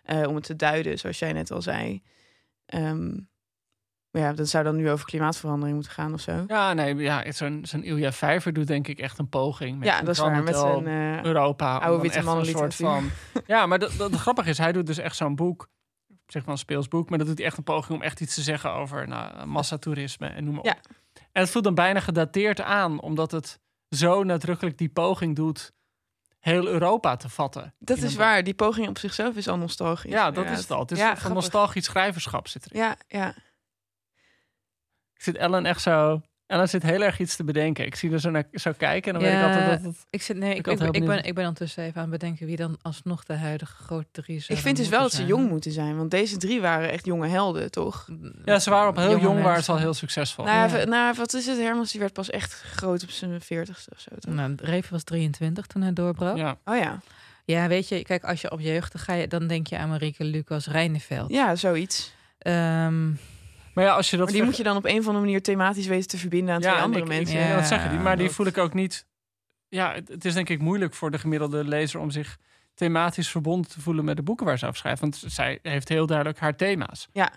[0.04, 2.02] eh, om het te duiden, zoals jij net al zei.
[2.66, 3.18] Ehm,
[4.18, 6.44] maar ja, dat zou dan nu over klimaatverandering moeten gaan of zo.
[6.48, 9.78] Ja, nee, ja, zo'n zo'n Ilja Vijver doet denk ik echt een poging.
[9.78, 10.44] Met Ja, zijn dat is waar.
[10.44, 11.78] Met zijn eh, Europa.
[11.78, 13.10] oude witte een soort van.
[13.48, 15.68] Ja, maar dat, dat, het grappige is, hij doet dus echt zo'n boek.
[16.28, 18.36] Zich wel een speels boek, maar dat doet hij echt een poging om echt iets
[18.36, 20.66] te zeggen over nou, massatoerisme en noem maar op.
[20.66, 20.78] Ja.
[21.32, 25.72] En het voelt dan bijna gedateerd aan, omdat het zo nadrukkelijk die poging doet
[26.40, 27.74] heel Europa te vatten.
[27.80, 28.44] Dat is waar.
[28.44, 30.12] Die poging op zichzelf is al nostalgisch.
[30.12, 30.80] Ja, dat is het al.
[30.80, 31.42] Het is Ja, van grappig.
[31.42, 32.82] nostalgisch schrijverschap zit erin.
[32.82, 33.34] Ja, ja.
[35.18, 36.22] Ik zit Ellen echt zo...
[36.48, 37.86] Ellen zit heel erg iets te bedenken.
[37.86, 40.06] Ik zie er zo naar zo kijken en dan weet ik altijd dat het...
[40.10, 42.56] Ik, zit, nee, ik, Ik ik, ben, ik ben ondertussen even aan het bedenken wie
[42.56, 45.72] dan alsnog de huidige grote drie zou Ik vind dus wel dat ze jong moeten
[45.72, 45.98] zijn.
[45.98, 48.06] Want deze drie waren echt jonge helden, toch?
[48.06, 48.36] zijn.
[48.46, 50.46] Ja, ze waren op heel Jonge jong, waren ze al heel succesvol.
[50.46, 50.86] Nou, Ja.
[50.86, 51.58] nou, wat is het?
[51.58, 54.10] Hermans die werd pas echt groot op zijn veertigste of zo.
[54.20, 54.34] toch?
[54.34, 56.38] Nou, Reven was 23 toen hij doorbrak.
[56.38, 56.58] Ja.
[56.66, 56.74] Ja.
[56.74, 57.00] Oh
[57.46, 57.68] ja.
[57.68, 60.68] weet je, kijk, als je op jeugd ga je, dan denk je aan Marieke Lucas
[60.68, 61.30] Reineveld.
[61.32, 62.14] Ja, zoiets.
[62.38, 63.10] Ehm,
[63.78, 64.26] Maar ja, als je dat...
[64.26, 66.56] Maar die ver- moet je dan op een of andere manier thematisch weten te verbinden
[66.56, 67.40] aan twee andere ik, mensen.
[67.40, 69.06] Ik, Ja, dat zeggen, die, maar die voel ik ook niet...
[69.68, 72.38] Ja, het, het is denk ik moeilijk voor de gemiddelde lezer om zich
[72.74, 75.02] thematisch verbonden te voelen met de boeken waar ze over schrijft.
[75.02, 77.08] Want zij heeft heel duidelijk haar thema's.
[77.12, 77.32] Ja.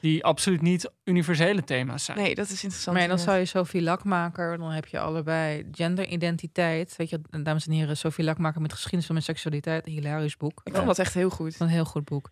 [0.00, 2.18] Die absoluut niet universele thema's zijn.
[2.18, 2.96] Nee, dat is interessant.
[2.96, 6.96] maar ja, dan zou je Sophie Lakmaker, dan heb je allebei genderidentiteit.
[6.96, 10.60] Weet je, dames en heren, Sophie Lakmaker met geschiedenis van mijn seksualiteit, een hilarisch boek.
[10.64, 11.60] Ik vond dat echt heel goed.
[11.60, 12.30] Een heel goed boek.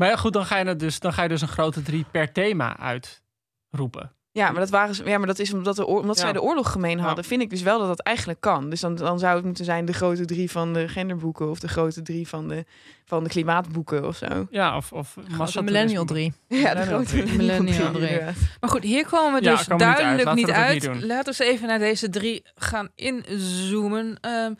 [0.00, 2.04] Maar ja, goed, dan ga, je het dus, dan ga je dus een grote drie
[2.10, 4.12] per thema uitroepen.
[4.32, 6.22] Ja, maar dat, waren, ze- ja, maar dat is omdat, de oor- omdat Ja.
[6.22, 7.04] zij de oorlog gemeen Ja.
[7.04, 7.24] hadden.
[7.24, 8.70] Vind ik dus wel dat dat eigenlijk kan.
[8.70, 11.50] Dus dan, dan zou het moeten zijn de grote drie van de genderboeken...
[11.50, 12.64] of de grote drie van de,
[13.04, 14.46] van de klimaatboeken of zo.
[14.50, 15.16] Ja, of, of.
[15.62, 16.32] Millennial 3.
[16.48, 17.36] Ja, de grote drie.
[17.36, 18.20] Millennial drie.
[18.60, 19.78] Maar goed, hier komen we dus niet uit.
[19.78, 20.92] duidelijk Laten we niet uit.
[20.92, 21.02] niet.
[21.04, 24.18] Laten we eens even naar deze drie gaan inzoomen.
[24.20, 24.52] Ehm,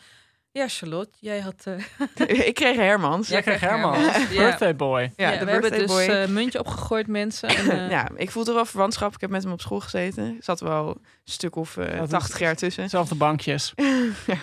[0.52, 1.64] ja, Charlotte, jij had...
[1.64, 3.28] eh, ik kreeg Hermans.
[3.28, 4.00] Jij kreeg Herman.
[4.00, 4.26] Ja.
[4.28, 5.12] Birthday boy.
[5.16, 6.16] Ja, ja, de we hebben birthday dus boy.
[6.16, 7.48] eh, muntje opgegooid, mensen.
[7.48, 9.14] En, eh, ja, ik voelde wel verwantschap.
[9.14, 10.24] Ik heb met hem op school gezeten.
[10.24, 12.88] Er zat wel een stuk of eh, Dat is- 80 jaar tussen.
[12.88, 13.72] Zelfde bankjes.
[14.26, 14.38] ja.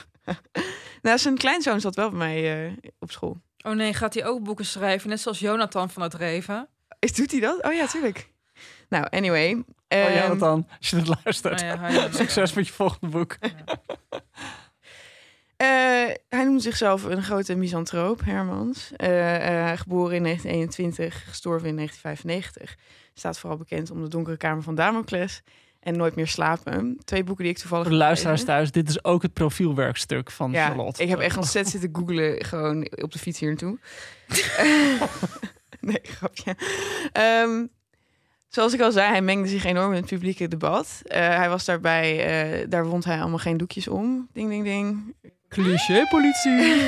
[1.02, 3.38] Nou, zijn kleinzoon zat wel bij mij eh, op school.
[3.66, 5.10] Oh nee, gaat hij ook boeken schrijven?
[5.10, 6.68] Net zoals Jonathan van het Reven.
[7.00, 7.64] Is, doet hij dat?
[7.64, 8.32] Oh ja, tuurlijk.
[8.90, 9.52] Nou, anyway.
[9.54, 10.68] Oh ja, ehm, dat dan.
[10.78, 11.62] Als je het luistert.
[11.62, 13.38] Oh ja, Succes met je volgende boek.
[15.58, 15.68] Eh,
[16.30, 18.92] hij noemde zichzelf een grote misantroop, Hermans.
[18.96, 22.78] Eh, eh, geboren in 1921, gestorven in 1995.
[23.14, 25.42] Staat vooral bekend om de donkere kamer van Damocles
[25.80, 26.98] en Nooit meer slapen.
[27.06, 30.52] Twee boeken die ik toevallig Voor de luisteraars thuis, dit is ook het profielwerkstuk van
[30.52, 31.04] Ja, Charlotte.
[31.04, 33.80] ik heb echt ontzettend zitten googlen gewoon op de fiets hier naartoe.
[35.80, 36.56] nee, grapje.
[37.12, 37.66] Ehm,
[38.48, 41.02] zoals ik al zei, hij mengde zich enorm in het publieke debat.
[41.04, 44.30] Hij was daarbij, daar wond hij allemaal geen doekjes om.
[44.34, 45.16] Ding, ding, ding.
[45.50, 46.76] Cliché politie.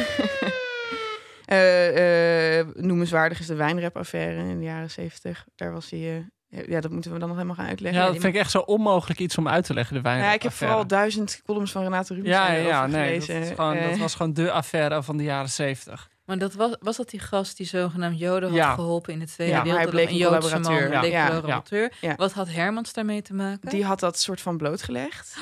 [1.45, 5.45] Eh, eh, noemenswaardig is de wijnrap-affaire in de jaren zeventig.
[5.55, 6.25] Daar was hij...
[6.49, 8.01] eh, ja, dat moeten we dan nog helemaal gaan uitleggen.
[8.01, 10.19] Ja, dat vind ik echt zo onmogelijk iets om uit te leggen, de wijn.
[10.19, 13.97] Ja, ik heb vooral duizend columns van Renate Rubens Ja, ja, nee, dat, gewoon, dat
[13.97, 16.09] was gewoon de affaire van de jaren zeventig.
[16.25, 18.73] Maar dat was, was dat die gast die zogenaamd Joden had Ja.
[18.73, 20.09] geholpen in de Tweede Ja, maar hij Wereldoorlog?
[20.09, 21.93] bleek Een een man, bleek collaborateur.
[22.01, 22.15] Ja.
[22.15, 23.69] Wat had Hermans daarmee te maken?
[23.69, 25.37] Die had dat soort van blootgelegd.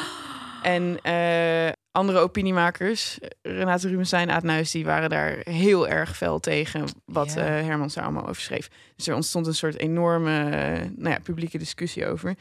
[0.61, 6.39] En eh, andere opiniemakers, Renate Rubens en Aad Nuis, die waren daar heel erg fel
[6.39, 7.41] tegen wat Ja.
[7.45, 8.67] eh, Hermans daar allemaal over schreef.
[8.95, 12.35] Dus er ontstond een soort enorme eh, nou ja, publieke discussie over.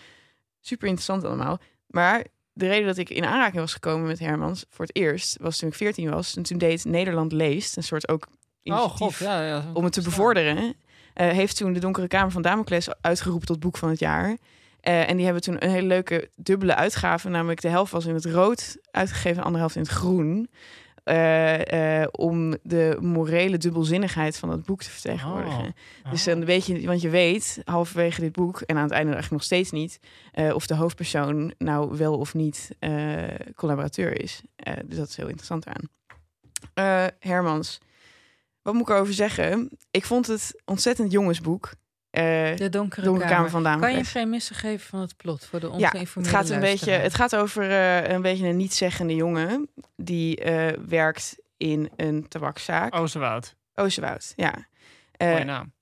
[0.61, 1.59] Super interessant allemaal.
[1.87, 5.59] Maar de reden dat ik in aanraking was gekomen met Hermans voor het eerst was
[5.59, 6.37] toen ik 14 was.
[6.37, 9.65] En toen deed Nederland Leest, een soort ook Oh initiatief god, ja, ja.
[9.73, 10.75] om het te bevorderen,
[11.15, 14.37] heeft toen de Donkere Kamer van Damocles uitgeroepen tot boek van het jaar.
[14.87, 18.15] Eh, en die hebben toen een hele leuke dubbele uitgave, namelijk de helft was in
[18.15, 20.49] het rood uitgegeven, en de andere helft in het groen.
[21.05, 25.75] Eh, eh, om de morele dubbelzinnigheid van het boek te vertegenwoordigen.
[26.05, 26.11] Oh.
[26.11, 29.31] Dus dan weet je, want je weet halverwege dit boek en aan het einde eigenlijk
[29.31, 30.01] nog steeds niet,
[30.53, 32.71] of de hoofdpersoon nou wel of niet
[33.55, 34.43] collaborateur is.
[34.85, 35.89] Dus dat is heel interessant aan.
[37.19, 37.81] Hermans,
[38.63, 39.71] wat moet ik erover zeggen?
[39.91, 41.71] Ik vond het ontzettend jongensboek.
[42.17, 43.51] Eh, De Donkere, Donkere Kamer Kamer.
[43.71, 46.55] van Kan je geen missen geven van het plot voor de Ja, ongeïnformeerde het gaat,
[46.55, 51.91] een beetje, het gaat over eh, een beetje een nietszeggende jongen die eh, werkt in
[51.97, 52.95] een tabakszaak.
[52.95, 53.55] Oosterwoud.
[53.75, 54.55] Oosterwoud, ja.
[55.13, 55.73] Eh, Mooie naam.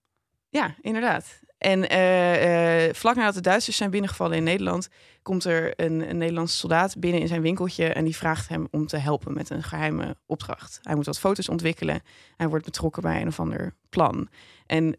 [0.48, 1.42] Ja, inderdaad.
[1.58, 4.88] En eh, eh, vlak nadat de Duitsers zijn binnengevallen in Nederland,
[5.22, 8.86] komt er een, een Nederlandse soldaat binnen in zijn winkeltje en die vraagt hem om
[8.86, 10.78] te helpen met een geheime opdracht.
[10.82, 12.02] Hij moet wat foto's ontwikkelen.
[12.36, 14.28] Hij wordt betrokken bij een of ander plan.
[14.66, 14.96] En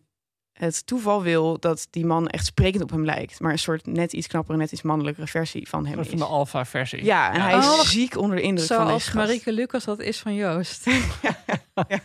[0.55, 4.13] het toeval wil dat die man echt sprekend op hem lijkt, maar een soort net
[4.13, 6.19] iets knappere, net iets mannelijkere versie van hem Van is.
[6.19, 7.03] de alfa-versie.
[7.03, 9.15] Ja, en hij is Oh, ziek onder de indruk van deze Zoals gast.
[9.15, 10.85] Marieke Lucas dat is van Joost.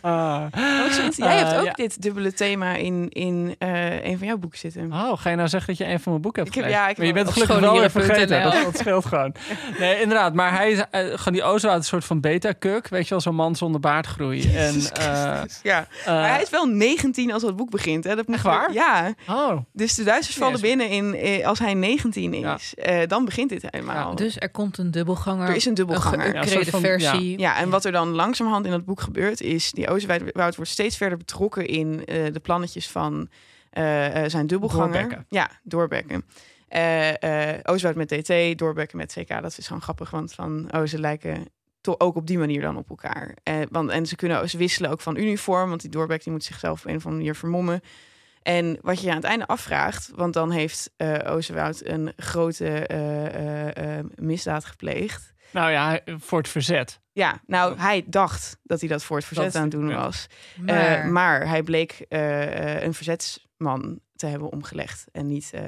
[0.01, 0.43] Ah.
[0.85, 1.71] Ik vind- Jij hebt Eh, ook ja.
[1.73, 4.91] dit dubbele thema in, in eh, een van jouw boeken zitten.
[4.93, 6.85] Oh, ga je nou zeggen dat je een van mijn boeken hebt Ik heb- gelezen?
[6.85, 8.43] ja, ik maar je heb bent gelukkig wel weer vergeten.
[8.43, 9.33] Dat, dat scheelt gewoon.
[9.79, 10.33] Nee, inderdaad.
[10.33, 12.87] Maar hij is uh, gewoon die Ozwoud een soort van beta-kuk.
[12.87, 14.55] Weet je wel, zo'n man zonder baardgroei.
[14.55, 15.87] En, uh, ja.
[16.05, 18.03] maar hij is wel 19 als dat boek begint.
[18.03, 18.15] Hè?
[18.15, 18.73] Dat moet Echt waar?
[18.73, 19.13] Ja.
[19.27, 19.57] Oh.
[19.73, 22.75] Dus de Duitsers vallen binnen in, eh, als hij 19 is.
[22.75, 24.15] Eh, dan begint dit helemaal.
[24.15, 25.49] Dus er komt een dubbelganger.
[25.49, 26.35] Er is een dubbelganger.
[26.35, 27.39] Een Ja, van- versie.
[27.39, 30.97] Ja, en wat er dan langzamerhand in dat boek gebeurt, is die Oosterwoud wordt steeds
[30.97, 33.29] verder betrokken in eh, de plannetjes van
[34.27, 34.91] zijn dubbelganger.
[34.91, 35.25] Doorbekken.
[35.29, 36.25] Ja, doorbekken.
[36.67, 39.41] Eh eh Oosterwoud met DT, doorbekken met CK.
[39.41, 41.45] Dat is gewoon grappig, want van, oh, ze lijken
[41.81, 43.35] toch ook op die manier dan op elkaar.
[43.43, 46.43] Eh, want, en ze kunnen ze wisselen ook van uniform, want die doorbek die moet
[46.43, 47.81] zichzelf op een of andere manier vermommen.
[48.41, 52.67] En wat je je aan het einde afvraagt, want dan heeft eh Oosterwoud een grote
[52.87, 55.33] eh, eh, misdaad gepleegd.
[55.51, 56.99] Nou ja, voor het verzet.
[57.11, 59.95] Ja, nou, hij dacht dat hij dat voor het verzet Dat- aan het doen ja.
[59.95, 60.27] was.
[60.57, 65.63] Maar, Eh, maar hij bleek een verzetsman te hebben omgelegd en niet, eh,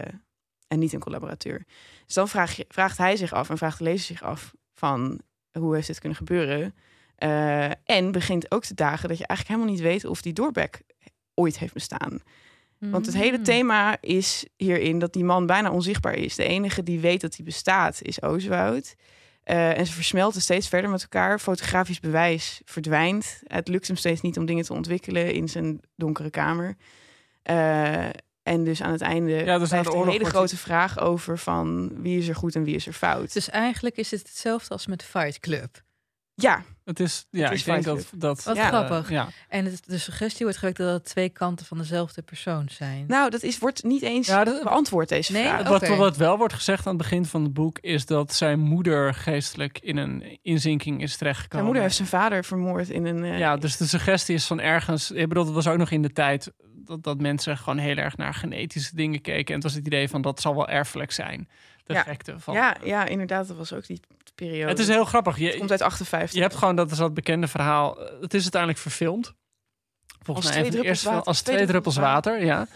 [0.67, 1.63] en niet een collaborateur.
[2.05, 5.21] Dus dan vraag je, vraagt hij zich af en vraagt de lezer zich af van
[5.51, 6.75] hoe heeft dit kunnen gebeuren?
[7.15, 10.81] Eh, en begint ook te dagen dat je eigenlijk helemaal niet weet of die doorback
[11.33, 12.19] ooit heeft bestaan.
[12.91, 13.43] Want het hele Mm.
[13.43, 16.35] thema is hierin dat die man bijna onzichtbaar is.
[16.35, 18.95] De enige die weet dat hij bestaat is Ooswoud.
[19.43, 21.39] Eh, en ze versmelten steeds verder met elkaar.
[21.39, 23.41] Fotografisch bewijs verdwijnt.
[23.43, 26.75] Het lukt hem steeds niet om dingen te ontwikkelen in zijn donkere kamer.
[27.41, 28.05] Eh,
[28.43, 32.17] en dus aan het einde Ja, dus blijft een hele grote vraag over van wie
[32.17, 33.33] is er goed en wie is er fout.
[33.33, 35.81] Dus eigenlijk is het hetzelfde als met Fight Club.
[36.33, 38.09] ja, Het is, ja, Het is ik denk dat...
[38.15, 38.67] dat Wat Ja.
[38.67, 39.09] grappig.
[39.09, 39.27] ja.
[39.49, 43.05] En het, de suggestie wordt gewekt dat het twee kanten van dezelfde persoon zijn.
[43.07, 45.43] nou dat is, wordt niet eens Ja, dat- beantwoord deze Nee?
[45.47, 45.97] vraag.
[45.97, 47.79] Wat wel wordt gezegd aan het begin van het boek...
[47.79, 51.51] is dat zijn moeder geestelijk in een inzinking is terechtgekomen.
[51.51, 53.23] Zijn moeder heeft zijn vader vermoord in een...
[53.23, 55.11] eh, Ja, dus de suggestie is van ergens...
[55.11, 56.51] Ik bedoel, dat was ook nog in de tijd...
[56.85, 59.47] Dat, dat mensen gewoon heel erg naar genetische dingen keken.
[59.47, 61.49] En het was het idee van dat zal wel erfelijk zijn.
[61.83, 62.01] De Ja.
[62.03, 62.53] gekte van...
[62.53, 63.99] ja, ja, inderdaad, dat was ook die
[64.35, 64.69] periode.
[64.69, 65.35] Het is heel grappig.
[65.35, 66.35] Het Je, komt uit 58.
[66.35, 67.99] je hebt gewoon, dat is dat bekende verhaal.
[68.05, 69.33] eh, Het is uiteindelijk verfilmd.
[70.21, 71.43] Volgens Als mij film- als water.
[71.43, 72.67] twee druppels water, ja.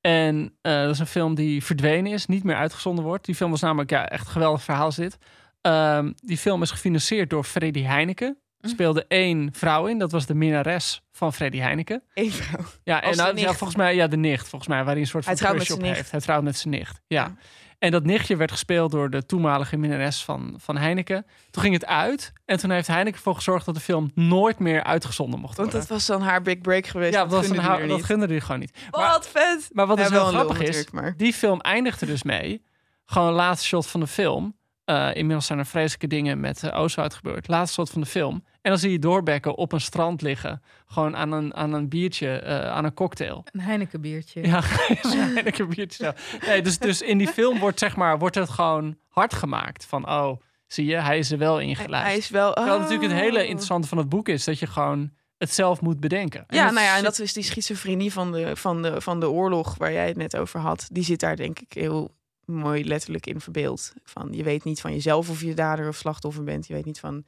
[0.00, 3.24] En eh, dat is een film die verdwenen is, niet meer uitgezonden wordt.
[3.24, 5.18] Die film was namelijk, ja, echt een geweldig verhaal dit.
[5.60, 8.38] Ehm, die film is gefinancierd door Freddy Heineken.
[8.68, 12.02] Er speelde één vrouw in, dat was de minnares van Freddy Heineken.
[12.14, 12.64] Eén vrouw.
[12.84, 15.24] Ja, en nou, ja, volgens mij, ja, de nicht, volgens mij, waar hij een soort
[15.24, 15.96] van Hij crush met op heeft.
[15.98, 16.10] nicht.
[16.10, 17.22] Hij trouwt met zijn nicht, ja.
[17.22, 17.34] Ja.
[17.78, 21.26] En dat nichtje werd gespeeld door de toenmalige minnares van, van Heineken.
[21.50, 24.82] Toen ging het uit en toen heeft Heineken ervoor gezorgd dat de film nooit meer
[24.82, 25.88] uitgezonden mocht Want worden.
[25.88, 27.12] dat was dan haar big break geweest.
[27.14, 28.78] ja, dat, was gunde een die haar- dat gunde hij gewoon niet.
[28.90, 29.68] Maar, Wat vet!
[29.72, 32.62] maar wat dus wel heel een grappig is, maar- die film eindigde dus mee.
[33.04, 34.56] Gewoon laatste shot van de film.
[34.88, 37.48] Eh, inmiddels zijn er vreselijke dingen met uh, gebeurd.
[37.48, 38.44] Laatste shot van de film.
[38.62, 40.62] En dan zie je doorbekken op een strand liggen.
[40.86, 43.44] Gewoon aan een, aan een biertje, eh, aan een cocktail.
[43.52, 44.46] Een Heineken biertje.
[44.46, 44.56] Ja,
[44.88, 46.14] een een biertje.
[46.46, 49.84] Nee, dus, dus in die film wordt, zeg maar, wordt het gewoon hard gemaakt.
[49.84, 52.12] Van, oh, zie je, hij is er wel in Hij, geluisterd.
[52.12, 52.52] hij is wel...
[52.52, 53.48] Terwijl natuurlijk het hele Oh.
[53.48, 54.44] interessante van het boek is...
[54.44, 56.44] dat je gewoon het zelf moet bedenken.
[56.48, 59.74] Ja, nou ja, en dat is die schizofrenie van de, van, de, van de oorlog
[59.76, 60.88] waar jij het net over had.
[60.92, 62.16] Die zit daar denk ik heel
[62.48, 63.92] mooi letterlijk in verbeeld.
[64.04, 66.66] Van, je weet niet van jezelf of je dader of slachtoffer bent.
[66.66, 67.24] Je weet niet van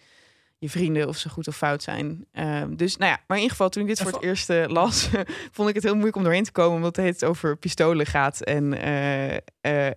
[0.58, 2.26] je vrienden of ze goed of fout zijn.
[2.32, 4.66] Ehm, dus nou ja, maar in ieder geval toen ik dit voor het eerst eh,
[4.66, 5.08] las...
[5.52, 6.76] vond ik het heel moeilijk om doorheen te komen...
[6.76, 8.80] omdat het over pistolen gaat en...
[8.82, 9.90] eh,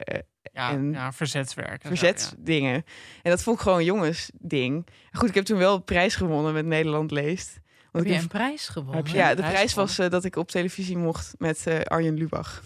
[0.53, 1.83] ja, en ja, verzetswerk.
[1.83, 1.89] ja.
[1.89, 2.83] verzetsdingen.
[3.21, 4.88] En dat vond ik gewoon een jongensding.
[5.12, 7.53] Goed, ik heb toen wel een prijs gewonnen met Nederland Leest.
[7.53, 8.95] Heb Want ik je heb- een prijs gewonnen?
[9.05, 12.63] Heb ja, de prijs prijs was dat ik op televisie mocht met Arjen Lubach.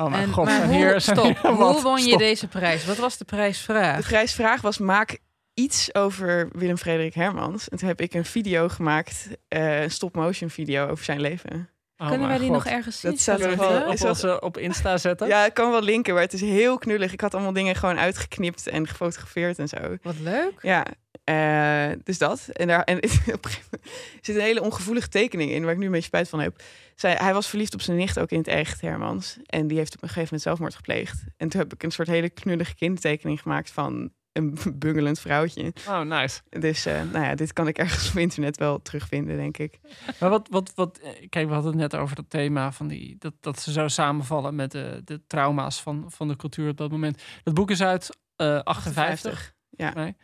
[0.00, 2.18] Oh mijn En, god, maar hoe, hier zijn stop, hier hoe won je Stop.
[2.18, 2.84] deze prijs?
[2.86, 4.06] Wat was de De prijsvraag?
[4.06, 5.18] prijsvraag was: maak
[5.54, 7.68] iets over Willem Frederik Hermans.
[7.68, 11.70] En toen heb ik een video gemaakt, eh, een stop-motion video over zijn leven.
[11.96, 12.56] Oh Kunnen wij die god.
[12.56, 13.10] nog ergens zien?
[13.10, 15.28] Dat staat er wel- op, onze, op Insta zetten?
[15.28, 17.12] Ja, ik kan wel linken, maar het is heel knullig.
[17.12, 19.96] Ik had allemaal dingen gewoon uitgeknipt en gefotografeerd en zo.
[20.02, 20.52] Wat leuk.
[20.62, 20.84] Ja,
[21.28, 22.48] eh, dus dat.
[22.48, 25.78] En daar en op een gegeven moment zit een hele ongevoelige tekening in, waar ik
[25.78, 26.62] nu een beetje spijt van heb.
[26.94, 29.38] Zij, hij was verliefd op zijn nicht, ook in het echt, Hermans.
[29.46, 31.24] En die heeft op een gegeven moment zelfmoord gepleegd.
[31.36, 35.72] En toen heb ik een soort hele knullige kindertekening gemaakt van een bungelend vrouwtje.
[35.88, 36.40] Oh, nice.
[36.48, 39.78] Dus eh, nou ja, dit kan ik ergens op internet wel terugvinden, denk ik.
[40.20, 43.16] Maar wat, wat, wat, eh, kijk, we hadden het net over dat thema van die,
[43.18, 46.90] dat, dat ze zo samenvallen met de, de trauma's van, van de cultuur op dat
[46.90, 47.22] moment.
[47.42, 49.54] Dat boek is uit eh 58.
[49.70, 49.94] Ja.
[49.94, 50.16] Nee.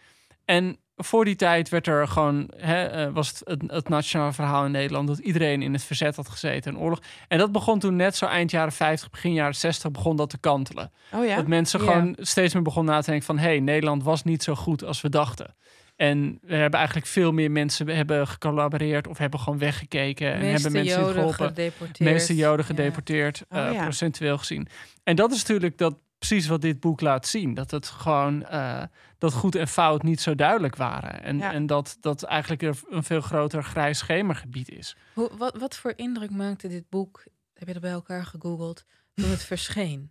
[0.45, 4.65] En voor die tijd werd er gewoon, hè, eh, was het, het het nationale verhaal
[4.65, 7.01] in Nederland dat iedereen in het verzet had gezeten en oorlog.
[7.29, 10.39] En dat begon toen net zo eind jaren 50, begin jaren 60 begon dat te
[10.39, 10.93] kantelen.
[11.13, 11.37] Oh ja?
[11.37, 13.39] Dat mensen gewoon steeds meer begonnen na te denken van...
[13.39, 15.55] hé, hey, Nederland was niet zo goed als we dachten.
[15.97, 19.07] En we hebben eigenlijk veel meer mensen hebben gecollaboreerd...
[19.09, 21.47] of hebben gewoon weggekeken en meeste hebben mensen Joden geholpen.
[21.47, 21.99] gedeporteerd.
[21.99, 22.75] De meeste Joden Ja.
[22.75, 23.83] gedeporteerd, Oh, eh, ja.
[23.83, 24.69] procentueel gezien.
[25.05, 25.95] En dat is natuurlijk dat,
[26.27, 27.55] precies wat dit boek laat zien.
[27.55, 28.45] Dat het gewoon...
[28.47, 28.83] eh,
[29.19, 31.23] dat goed en fout niet zo duidelijk waren.
[31.23, 31.53] En, Ja.
[31.53, 34.97] en dat, dat eigenlijk er een veel groter grijs schemergebied is.
[35.15, 38.85] Hoe, wat, wat voor indruk maakte dit boek, heb je dat bij elkaar gegoogeld,
[39.15, 40.11] toen het verscheen?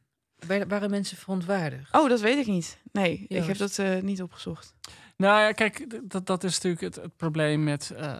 [0.67, 1.93] Waren mensen verontwaardigd?
[1.95, 2.81] Oh, dat weet ik niet.
[2.91, 4.73] Nee, ik heb dat eh, niet opgezocht.
[5.17, 7.91] Nou ja, kijk, dat, dat is natuurlijk het, het probleem met...
[7.91, 8.13] eh,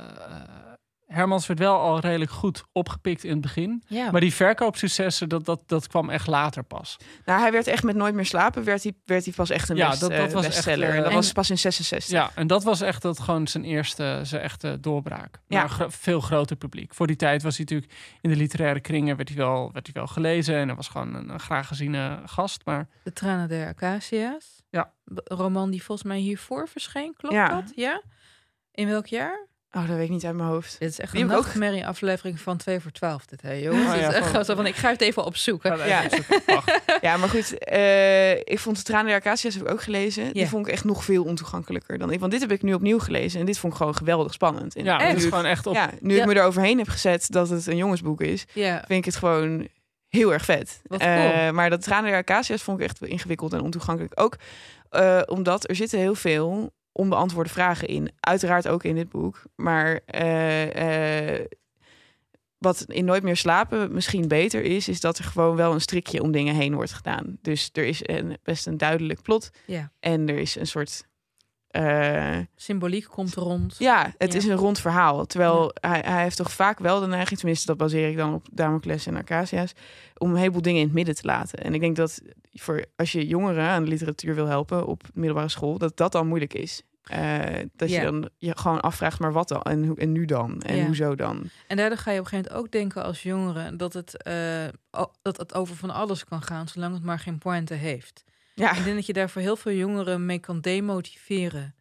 [1.14, 3.84] Hermans werd wel al redelijk goed opgepikt in het begin.
[3.88, 6.98] Ja, Maar die verkoopsuccessen, dat, dat, dat kwam echt later pas.
[7.26, 9.76] Nou, hij werd echt met Nooit meer slapen, werd hij, werd hij pas echt een
[9.76, 10.90] Ja, best, dat- dat eh, was echt, bestseller.
[10.90, 12.12] en dat en- was pas in 66.
[12.12, 15.40] Ja, en dat was echt dat gewoon zijn eerste, zijn echte doorbraak.
[15.48, 15.58] Ja.
[15.60, 16.94] Naar gro- veel groter publiek.
[16.94, 19.96] Voor die tijd was hij natuurlijk in de literaire kringen werd hij wel, werd hij
[19.96, 20.56] wel gelezen.
[20.56, 22.62] En hij was gewoon een, een graag geziene gast.
[22.66, 24.62] Maar De Tranen der Acacia's.
[24.70, 24.92] Ja.
[25.24, 27.48] Roman die volgens mij hiervoor verscheen, klopt Ja.
[27.48, 27.72] dat?
[27.76, 28.02] Ja?
[28.72, 29.48] In welk jaar?
[29.76, 30.76] Oh, dat weet ik niet uit mijn hoofd.
[30.80, 33.86] Dit is echt Die een nachtmerrie aflevering van 2 voor 12 dit, hè jongens?
[33.86, 35.78] Oh Het ja, is echt van- gewoon zo van, ik ga het even opzoeken.
[35.88, 36.04] Ja,
[37.02, 37.18] Ja.
[37.18, 37.58] maar goed.
[37.58, 40.34] eh, ik vond de Tranen der Acacia's heb ik ook gelezen.
[40.34, 42.20] Die vond ik echt nog veel ontoegankelijker dan ik.
[42.20, 43.40] Want dit heb ik nu opnieuw gelezen.
[43.40, 44.76] En dit vond ik gewoon geweldig spannend.
[44.76, 45.74] En Ja, nu het is ik- gewoon echt op.
[45.74, 46.22] ja, nu Ja.
[46.22, 49.68] ik me eroverheen heb gezet dat het een jongensboek is, Ja, vind ik het gewoon
[50.10, 50.82] heel erg vet.
[50.84, 51.54] Wat Eh, cool.
[51.54, 54.22] maar dat Tranen der Acacia's vond ik echt ingewikkeld en ontoegankelijk.
[54.22, 54.36] Ook
[54.90, 58.12] eh, omdat er zitten heel veel onbeantwoorde vragen in.
[58.20, 59.44] Uiteraard ook in dit boek.
[59.56, 61.46] Maar eh, eh,
[62.58, 64.88] wat in Nooit meer slapen misschien beter is...
[64.88, 67.38] is dat er gewoon wel een strikje om dingen heen wordt gedaan.
[67.42, 69.50] Dus er is een, best een duidelijk plot.
[69.66, 69.92] Ja.
[70.00, 71.08] En er is een soort...
[71.74, 73.76] eh, symboliek komt rond.
[73.80, 74.40] ja, het Ja.
[74.40, 75.26] is een rond verhaal.
[75.26, 78.48] Terwijl hij, hij heeft toch vaak wel de neiging, tenminste dat baseer ik dan op
[78.52, 79.74] Damocles en Acacia's,
[80.18, 81.60] om een heleboel dingen in het midden te laten.
[81.60, 82.22] En ik denk dat
[82.54, 86.28] voor als je jongeren aan de literatuur wil helpen op middelbare school, dat dat dan
[86.28, 86.82] moeilijk is.
[87.04, 87.40] Eh,
[87.76, 88.00] dat Ja.
[88.00, 89.62] je dan je gewoon afvraagt, maar wat dan?
[89.62, 90.62] En, en nu dan?
[90.62, 90.86] En Ja.
[90.86, 91.50] hoezo dan?
[91.68, 94.66] En daardoor ga je op een gegeven moment ook denken als jongere dat het, eh,
[95.22, 98.24] dat het over van alles kan gaan, zolang het maar geen pointe heeft.
[98.54, 101.76] Ja, Ik denk dat je daar voor heel veel jongeren mee kan demotiveren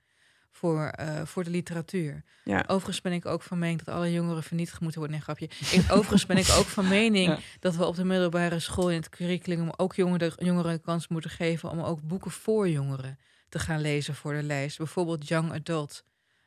[0.50, 2.22] voor, eh, voor de literatuur.
[2.44, 2.64] ja.
[2.66, 5.16] Overigens ben ik ook van mening dat alle jongeren vernietigd moeten worden.
[5.16, 5.44] Nee, grapje.
[5.78, 7.38] Ik, overigens ben ik ook van mening Ja.
[7.60, 11.30] dat we op de middelbare school in het curriculum ook jongeren, jongeren een kans moeten
[11.30, 14.78] geven om ook boeken voor jongeren te gaan lezen voor de lijst.
[14.78, 16.04] Bijvoorbeeld young adult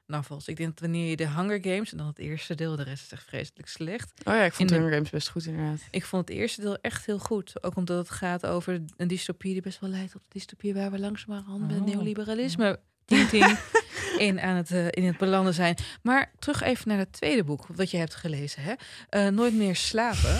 [0.08, 0.48] novels.
[0.48, 3.04] Ik denk dat wanneer je de Hunger Games, en dan het eerste deel, de rest
[3.06, 4.12] is echt vreselijk slecht.
[4.24, 5.80] Oh ja, ik vond de- Hunger Games best goed inderdaad.
[5.92, 7.64] Ik vond het eerste deel echt heel goed.
[7.64, 10.92] Ook omdat het gaat over een dystopie die best wel leidt tot de dystopie waar
[10.92, 11.86] we langzamerhand met het Oh.
[11.96, 13.58] neoliberalisme ting, ting,
[14.28, 15.76] in aan het, eh, in het belanden zijn.
[16.02, 18.62] Maar terug even naar het tweede boek wat je hebt gelezen.
[18.64, 18.74] Hè?
[19.10, 20.40] Eh, Nooit meer slapen.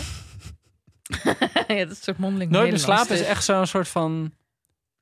[1.68, 3.28] ja, dat is een soort mondeling Nooit meer slapen is dus.
[3.28, 4.32] echt zo'n soort van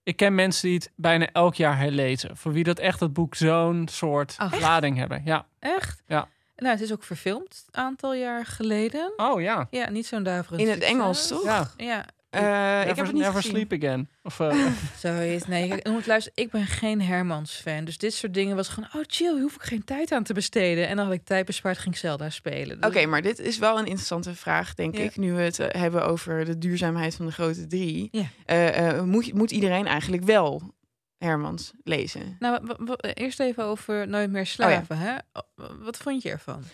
[0.05, 2.37] Ik ken mensen die het bijna elk jaar herlezen.
[2.37, 4.61] Voor wie dat echt het boek zo'n soort Ach.
[4.61, 5.23] lading hebben.
[5.25, 5.47] Ja.
[5.59, 6.03] Echt?
[6.07, 6.29] Ja.
[6.57, 9.13] Nou, het is ook verfilmd een aantal jaar geleden.
[9.17, 9.67] Oh ja.
[9.71, 10.95] Ja, niet zo'n daverend In het succes.
[10.95, 11.45] Engels, toch?
[11.45, 11.71] Ja.
[11.77, 12.05] Ja,
[12.35, 13.51] Eh, ik heb Never, het niet never gezien.
[13.67, 14.09] sleep again.
[14.23, 14.67] Of, eh,
[14.99, 15.47] zoiets.
[15.47, 16.45] Nee, kijk, je moet luisteren.
[16.45, 17.85] Ik ben geen Hermans-fan.
[17.85, 18.89] Dus dit soort dingen was gewoon...
[18.95, 20.89] Oh, chill, hier hoef ik geen tijd aan te besteden.
[20.89, 22.81] En dan had ik tijd bespaard, ging ik Zelda spelen.
[22.81, 25.03] Dus- Oké, maar dit is wel een interessante vraag, denk Ja.
[25.03, 25.17] ik.
[25.17, 28.09] Nu we het eh, hebben over de duurzaamheid van de grote drie.
[28.11, 28.25] Ja.
[28.47, 30.73] Eh, eh, moet, moet iedereen eigenlijk wel
[31.19, 32.37] Hermans lezen?
[32.39, 34.99] Nou, eerst even over Nooit Oh meer slaven.
[34.99, 35.15] hè?
[35.81, 36.65] Wat vond je ervan?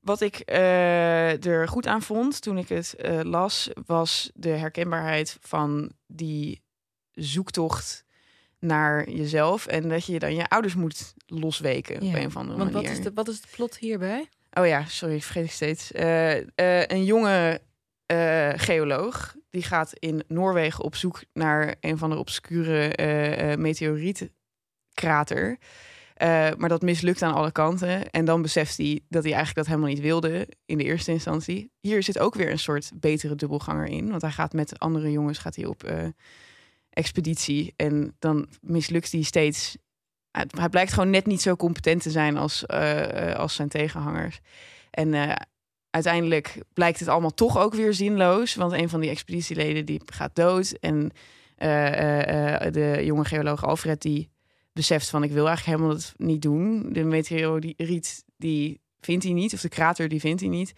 [0.00, 5.38] Wat ik eh, er goed aan vond toen ik het eh, las, was de herkenbaarheid
[5.40, 6.62] van die
[7.12, 8.04] zoektocht
[8.58, 9.66] naar jezelf.
[9.66, 12.88] En dat je dan je ouders moet losweken op een of andere Want manier.
[12.88, 14.28] wat is, de, wat is het plot hierbij?
[14.52, 15.92] Oh ja, sorry, vergeet ik steeds.
[15.92, 16.36] Eh,
[16.86, 17.60] een jonge
[18.56, 25.58] geoloog die gaat in Noorwegen op zoek naar een van de obscure meteorietkrater.
[26.18, 28.10] Eh, maar dat mislukt aan alle kanten.
[28.10, 31.70] En dan beseft hij dat hij eigenlijk dat helemaal niet wilde in de eerste instantie.
[31.80, 34.10] Hier zit ook weer een soort betere dubbelganger in.
[34.10, 36.06] Want hij gaat met andere jongens gaat hij op eh,
[36.90, 37.72] expeditie.
[37.76, 39.76] En dan mislukt hij steeds.
[40.30, 44.40] Hij- blijkt gewoon net niet zo competent te zijn als, eh, als zijn tegenhangers.
[44.90, 45.38] En
[45.90, 48.54] uiteindelijk blijkt het allemaal toch ook weer zinloos.
[48.54, 50.70] Want een van die expeditieleden die gaat dood.
[50.70, 51.10] En
[51.56, 54.30] de jonge geoloog Alfred die
[54.78, 55.22] beseft van...
[55.22, 56.92] ik wil eigenlijk helemaal het niet doen.
[56.92, 59.52] De meteoriet die vindt hij niet.
[59.52, 60.72] Of de krater die vindt hij niet.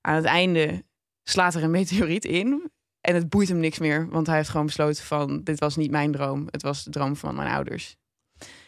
[0.00, 0.84] Aan het einde
[1.24, 2.70] slaat er een meteoriet in.
[3.00, 4.08] En het boeit hem niks meer.
[4.08, 5.42] Want hij heeft gewoon besloten van...
[5.42, 6.46] dit was niet mijn droom.
[6.50, 7.96] Het was de droom van mijn ouders.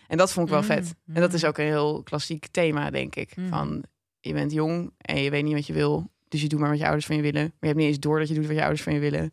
[0.08, 0.94] En dat vond ik wel Mm, vet.
[1.06, 1.48] En dat is mm.
[1.48, 3.36] ook een heel klassiek thema, denk ik.
[3.36, 3.48] Mm.
[3.48, 3.84] Van
[4.20, 6.10] je bent jong en je weet niet wat je wil.
[6.28, 7.42] Dus je doet maar wat je ouders van je willen.
[7.42, 9.32] Maar je hebt niet eens door dat je doet wat je ouders van je willen.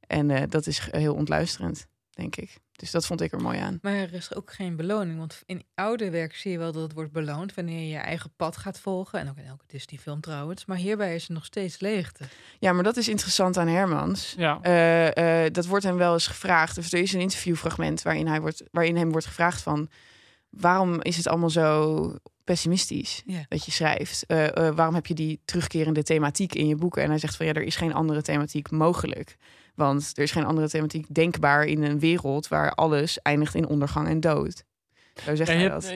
[0.00, 2.60] En eh, dat is heel ontluisterend, denk ik.
[2.82, 3.78] Dus dat vond ik er mooi aan.
[3.82, 5.18] Maar er is ook geen beloning.
[5.18, 8.32] Want in oude werk zie je wel dat het wordt beloond wanneer je je eigen
[8.36, 9.18] pad gaat volgen.
[9.18, 10.64] En ook in elke Disney-film trouwens.
[10.64, 12.24] Maar hierbij is er nog steeds leegte.
[12.58, 14.34] Ja, maar dat is interessant aan Hermans.
[14.36, 14.58] ja.
[14.62, 16.74] Eh, eh, dat wordt hem wel eens gevraagd.
[16.74, 19.88] Dus er is een interviewfragment waarin, hij wordt, waarin hem wordt gevraagd van...
[20.50, 22.14] waarom is het allemaal zo
[22.44, 23.44] pessimistisch Ja.
[23.48, 24.24] dat je schrijft?
[24.26, 27.02] Eh, eh, waarom heb je die terugkerende thematiek in je boeken?
[27.02, 29.36] En hij zegt van ja, er is geen andere thematiek mogelijk.
[29.74, 32.48] Want er is geen andere thematiek denkbaar in een wereld...
[32.48, 34.64] waar alles eindigt in ondergang en dood.
[35.24, 35.88] Zo zegt Ja, hij dat.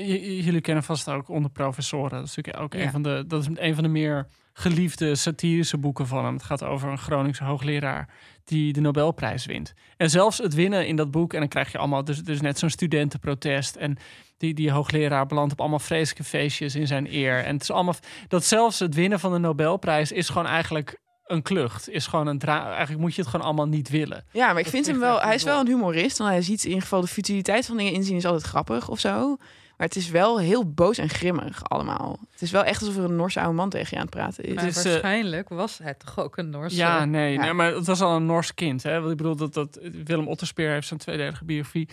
[0.44, 2.10] jullie kennen vast ook onder professoren.
[2.10, 2.80] Dat is natuurlijk ook Ja.
[2.80, 3.24] een van de.
[3.26, 6.34] Dat is een van de meer geliefde satirische boeken van hem.
[6.34, 8.08] Het gaat over een Groningse hoogleraar
[8.44, 9.74] die de Nobelprijs wint.
[9.96, 12.58] En zelfs het winnen in dat boek, en dan krijg je allemaal, dus, dus net
[12.58, 13.76] zo'n studentenprotest.
[13.76, 13.96] En
[14.36, 17.44] die, die hoogleraar belandt op allemaal vreselijke feestjes in zijn eer.
[17.44, 17.94] En het is allemaal
[18.28, 21.88] dat zelfs het winnen van de Nobelprijs is gewoon eigenlijk een klucht.
[21.90, 24.24] Is gewoon een dra Eigenlijk moet je het gewoon allemaal niet willen.
[24.32, 25.20] Ja, maar ik Dat vind hem wel.
[25.20, 26.18] Hij is wel een humorist.
[26.18, 29.00] Want hij ziet in ieder geval de futiliteit van dingen inzien is altijd grappig of
[29.00, 29.36] zo.
[29.76, 32.18] Maar het is wel heel boos en grimmig allemaal.
[32.30, 34.44] Het is wel echt alsof er een Norse oude man tegen je aan het praten
[34.44, 34.54] is.
[34.54, 36.76] Maar eh, waarschijnlijk was hij toch ook een Noorse...
[36.76, 37.40] Ja, nee, Ja.
[37.40, 38.82] nee, maar het was al een Nors kind.
[38.82, 38.98] Hè?
[38.98, 41.88] Want ik bedoel, dat, dat Willem Otterspeer heeft zijn tweedelige biografie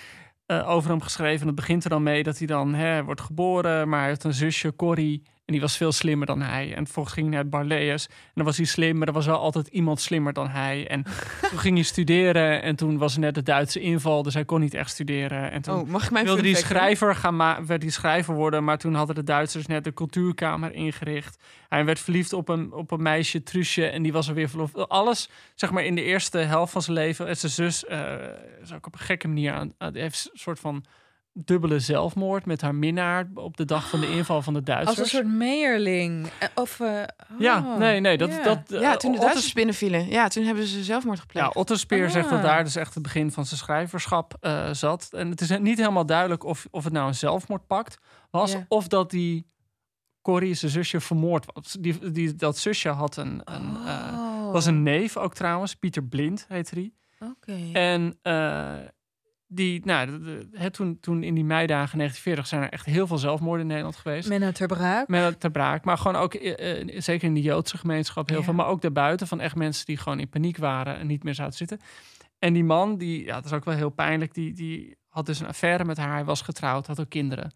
[0.45, 1.39] eh, over hem geschreven.
[1.39, 4.23] En dat begint er dan mee dat hij dan hè, wordt geboren, maar hij heeft
[4.23, 5.23] een zusje, Corrie.
[5.45, 6.73] En die was veel slimmer dan hij.
[6.75, 7.69] En vervolgens ging hij naar.
[7.69, 7.99] En
[8.33, 10.87] dan was hij slim, maar er was wel altijd iemand slimmer dan hij.
[10.87, 11.03] En
[11.49, 12.61] toen ging hij studeren.
[12.61, 15.51] En toen was er net de Duitse inval, dus hij kon niet echt studeren.
[15.51, 18.77] En toen Oh, mag ik mijn wilde die schrijver gaan werd die schrijver worden, maar
[18.77, 21.43] toen hadden de Duitsers net de cultuurkamer ingericht.
[21.69, 24.89] Hij werd verliefd op een, op een meisje, Truusje, en die was er weer verloofd.
[24.89, 27.27] Alles, zeg maar, in de eerste helft van zijn leven.
[27.27, 28.13] En zijn zus eh,
[28.61, 30.83] is ook op een gekke manier aan, aan- heeft een soort van
[31.33, 34.99] dubbele zelfmoord met haar minnaar op de dag van de inval van de Duitsers.
[34.99, 36.27] Als een soort meerling.
[36.39, 37.01] Eh, Of, eh,
[37.39, 38.43] Ja, oh, nee, nee, dat, ja.
[38.43, 40.07] dat Ja, eh, toen de Otters- Duitsers binnenvielen.
[40.09, 41.55] Ja, toen hebben ze zelfmoord Ja, gepleegd.
[41.55, 42.45] Otterspeer zegt dat Ah.
[42.45, 45.07] daar dus echt het begin van zijn schrijverschap eh, zat.
[45.11, 47.97] En het is niet helemaal duidelijk of, of het nou een zelfmoordpact
[48.31, 48.51] was...
[48.51, 48.65] Ja.
[48.67, 49.51] of dat die
[50.21, 51.77] Corrie, zijn zusje, vermoord was.
[51.79, 54.51] Die, die, dat zusje had een, een, eh, Oh.
[54.51, 55.75] was een neef ook trouwens.
[55.75, 56.93] Pieter Blind heette die.
[57.19, 57.69] Oké.
[57.73, 58.73] En eh,
[59.55, 63.07] die, nou, de- de- hè, toen, toen in die meidagen 1940 zijn er echt heel
[63.07, 64.29] veel zelfmoorden in Nederland geweest.
[64.29, 65.07] Menno ter Braak.
[65.07, 65.83] Met het ter braak.
[65.85, 68.43] Maar gewoon ook, eh, eh, zeker in de Joodse gemeenschap, heel Ja.
[68.43, 68.53] veel.
[68.53, 71.57] Maar ook daarbuiten van echt mensen die gewoon in paniek waren en niet meer zouden
[71.57, 71.79] zitten.
[72.39, 75.39] En die man, die, ja, dat is ook wel heel pijnlijk, die, die had dus
[75.39, 76.13] een affaire met haar.
[76.13, 77.51] Hij was getrouwd, had ook kinderen.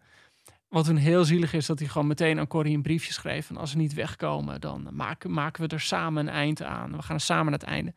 [0.68, 3.50] Wat toen heel zielig is, dat hij gewoon meteen aan Corrie een briefje schreef.
[3.50, 6.96] En als ze niet wegkomen, dan maken, maken we er samen een eind aan.
[6.96, 7.94] We gaan er samen naar het einde.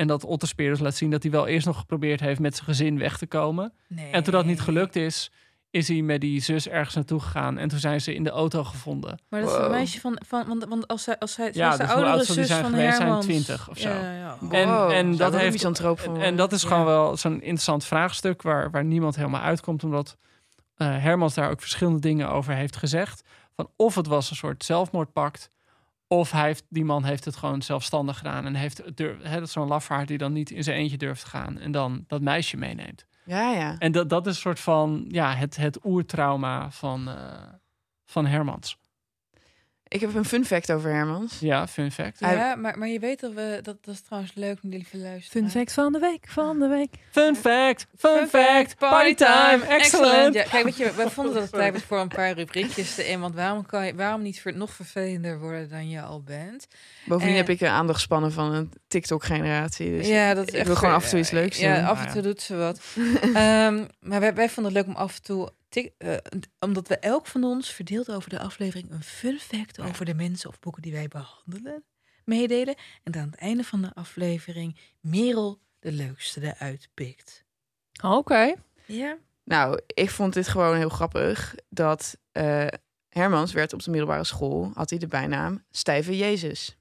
[0.00, 2.66] En dat Otterspeer dus laat zien dat hij wel eerst nog geprobeerd heeft met zijn
[2.66, 3.72] gezin weg te komen.
[3.88, 4.10] Nee.
[4.10, 5.30] En toen dat niet gelukt is,
[5.70, 7.58] is hij met die zus ergens naartoe gegaan.
[7.58, 9.18] En toen zijn ze in de auto gevonden.
[9.28, 9.64] Maar dat is Wow.
[9.64, 12.24] een meisje van, van want, want als zij, als zij, Ja, de dus hoe oudere
[12.24, 12.96] die zus zijn van geweest?
[12.96, 13.20] Zijn.
[13.20, 13.88] 20 of zo.
[13.88, 14.36] Ja, ja.
[14.50, 16.68] En, Wow, en dat heeft en, en dat is Ja.
[16.68, 20.16] gewoon wel zo'n interessant vraagstuk waar, waar niemand helemaal uitkomt, omdat
[20.76, 23.22] eh, Hermans daar ook verschillende dingen over heeft gezegd.
[23.56, 25.50] Van of het was een soort zelfmoordpact,
[26.12, 29.46] of hij heeft, die man heeft het gewoon zelfstandig gedaan en heeft durf, hè, dat
[29.46, 32.20] is zo'n lafaard die dan niet in zijn eentje durft te gaan en dan dat
[32.20, 33.06] meisje meeneemt.
[33.24, 33.78] Ja, ja.
[33.78, 37.42] En dat, dat is een soort van ja, het, het oertrauma van, eh,
[38.04, 38.78] van Hermans.
[39.92, 41.38] Ik heb een fun fact over Hermans.
[41.40, 42.18] Ja, fun fact.
[42.20, 45.42] Ja, maar, maar je weet dat we dat, dat is trouwens leuk, lieve luisteren.
[45.42, 46.94] Fun fact van de week, van de week.
[47.10, 50.34] Fun fact, fun fact, party time, excellent.
[50.34, 53.06] Ja, kijk, weet je, wij vonden dat het tijd was voor een paar rubriekjes te
[53.08, 53.20] in.
[53.20, 56.66] Want waarom, kan je, waarom niet ver, nog vervelender worden dan je al bent?
[57.04, 59.90] Bovendien heb ik een aandachtspannen van een TikTok-generatie.
[59.90, 61.74] Dus ja, dat is ik echt wil gewoon ver- af en toe iets leuks Ja,
[61.74, 61.84] doen.
[61.84, 62.22] af en toe ja.
[62.22, 62.80] doet ze wat.
[63.22, 65.48] Ehm, maar wij, wij vonden het leuk om af en toe...
[65.70, 66.16] tik- eh,
[66.58, 68.90] omdat we elk van ons verdeeld over de aflevering...
[68.90, 71.84] een fun fact over de mensen of boeken die wij behandelen
[72.24, 72.74] meedelen.
[73.02, 77.44] En dan aan het einde van de aflevering Merel de leukste eruit pikt.
[78.04, 78.54] Oké.
[78.86, 79.16] Ja?
[79.44, 81.54] Nou, ik vond dit gewoon heel grappig.
[81.68, 82.66] Dat eh,
[83.08, 86.76] Hermans werd op de middelbare school, had hij de bijnaam Stijve Jezus.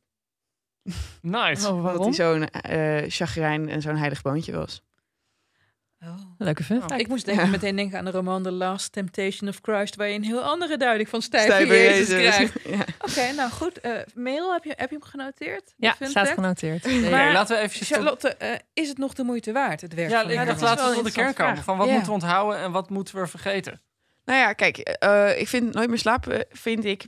[1.21, 1.67] Nice.
[1.67, 2.03] Oh, Omdat waarom?
[2.03, 4.81] hij zo'n eh chagrijn en zo'n heilig boontje was.
[6.03, 6.15] Oh.
[6.37, 6.99] Leuke fun fact.
[7.01, 7.49] Ik moest denken, Ja.
[7.51, 9.95] meteen denken aan de roman The Last Temptation of Christ...
[9.95, 12.35] waar je een heel andere duiding van stijve, Stijve Jezus, Jezus.
[12.35, 12.53] krijgt.
[12.77, 12.85] Ja.
[12.99, 13.79] Oké, nou goed.
[13.79, 15.73] eh Merel, heb je, heb je hem genoteerd?
[15.77, 16.29] Ja, staat fact?
[16.29, 17.09] genoteerd.
[17.11, 17.85] Maar- laten we even...
[17.85, 20.93] Charlotte, eh, is het nog de moeite waard, het werk Ja, ik dacht laten we
[20.95, 21.63] tot de kern interessante komen.
[21.63, 21.93] Van wat Ja.
[21.93, 23.81] moeten we onthouden en wat moeten we vergeten?
[24.25, 27.05] Nou ja, kijk, eh, ik vind Nooit meer slapen, vind ik,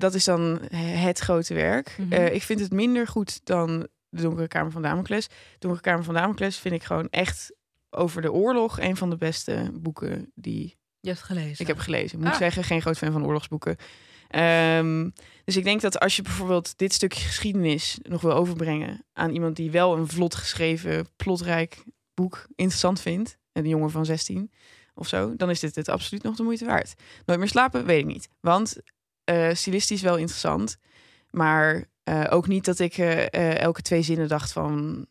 [0.00, 1.94] dat is dan het grote werk.
[1.98, 2.12] Mhm.
[2.12, 5.26] Eh, ik vind het minder goed dan De Donkere Kamer van Damocles.
[5.28, 7.52] De Donkere Kamer van Damocles vind ik gewoon echt
[7.90, 11.56] over de oorlog een van de beste boeken die Je hebt gelezen.
[11.60, 12.18] ik heb gelezen.
[12.18, 12.38] Ik moet Ah.
[12.38, 13.76] zeggen, geen groot fan van oorlogsboeken.
[14.28, 15.10] Ehm,
[15.44, 19.56] dus ik denk dat als je bijvoorbeeld dit stukje geschiedenis nog wil overbrengen aan iemand
[19.56, 21.82] die wel een vlot geschreven, plotrijk
[22.14, 24.50] boek interessant vindt, een jongen van 16
[24.94, 26.94] of zo, dan is dit het absoluut nog de moeite waard.
[27.26, 28.28] Nooit meer slapen, weet ik niet.
[28.40, 28.76] Want
[29.24, 30.76] eh stilistisch wel interessant,
[31.30, 35.06] maar eh, ook niet dat ik eh, elke twee zinnen dacht van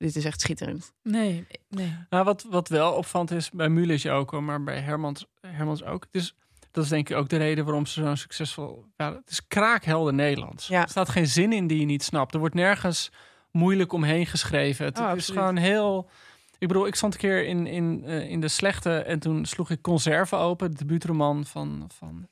[0.00, 0.92] dit is echt schitterend.
[1.02, 1.96] Nee, nee.
[2.08, 6.06] Nou, wat, wat wel opvallend is, bij Mulisch ook, maar bij Hermans, Hermans ook.
[6.10, 6.34] Dus
[6.70, 8.84] dat is denk ik ook de reden waarom ze zo'n succesvol...
[8.96, 10.66] Ja, het is kraakhelder Nederlands.
[10.66, 10.82] Ja.
[10.82, 12.34] Er staat geen zin in die je niet snapt.
[12.34, 13.10] Er wordt nergens
[13.50, 14.84] moeilijk omheen geschreven.
[14.84, 16.08] Het, Oh, het is gewoon heel...
[16.58, 19.70] Ik bedoel, ik stond een keer in, in, eh, in de slechte en toen sloeg
[19.70, 22.28] ik Conserve open, de debuutroman van, van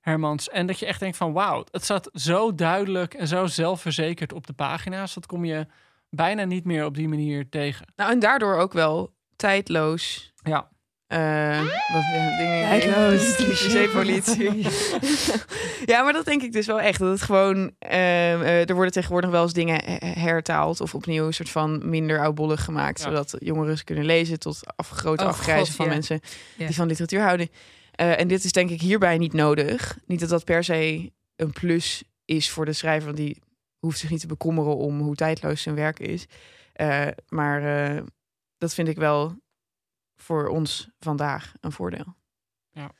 [0.00, 0.48] Hermans.
[0.48, 4.46] En dat je echt denkt van wauw, het staat zo duidelijk en zo zelfverzekerd op
[4.46, 5.14] de pagina's.
[5.14, 5.66] Dat kom je
[6.10, 7.86] bijna niet meer op die manier tegen.
[7.96, 10.32] Nou, en daardoor ook wel tijdloos.
[10.42, 10.68] Ja.
[11.06, 11.60] Eh,
[11.92, 12.68] wat ja, dingen.
[12.68, 13.34] Tijdloos.
[13.36, 14.66] Cliché-politie.
[15.92, 16.98] ja, maar dat denk ik dus wel echt.
[16.98, 17.72] Dat het gewoon.
[17.78, 21.88] eh, eh, er worden tegenwoordig wel eens dingen he- hertaald of opnieuw een soort van
[21.90, 23.04] minder oudbollig gemaakt, Ja.
[23.04, 25.92] zodat jongeren ze kunnen lezen tot af, grote Oh, afgrijzen God, van ja.
[25.92, 26.20] mensen
[26.56, 26.66] Ja.
[26.66, 27.48] die van literatuur houden.
[27.92, 29.98] Eh, en dit is denk ik hierbij niet nodig.
[30.06, 33.42] Niet dat dat per se een plus is voor de schrijver, want die
[33.86, 36.26] hoeft zich niet te bekommeren om hoe tijdloos zijn werk is.
[36.72, 38.02] Eh, maar eh,
[38.58, 39.36] dat vind ik wel
[40.16, 42.14] voor ons vandaag een voordeel.
[42.70, 42.90] Ja.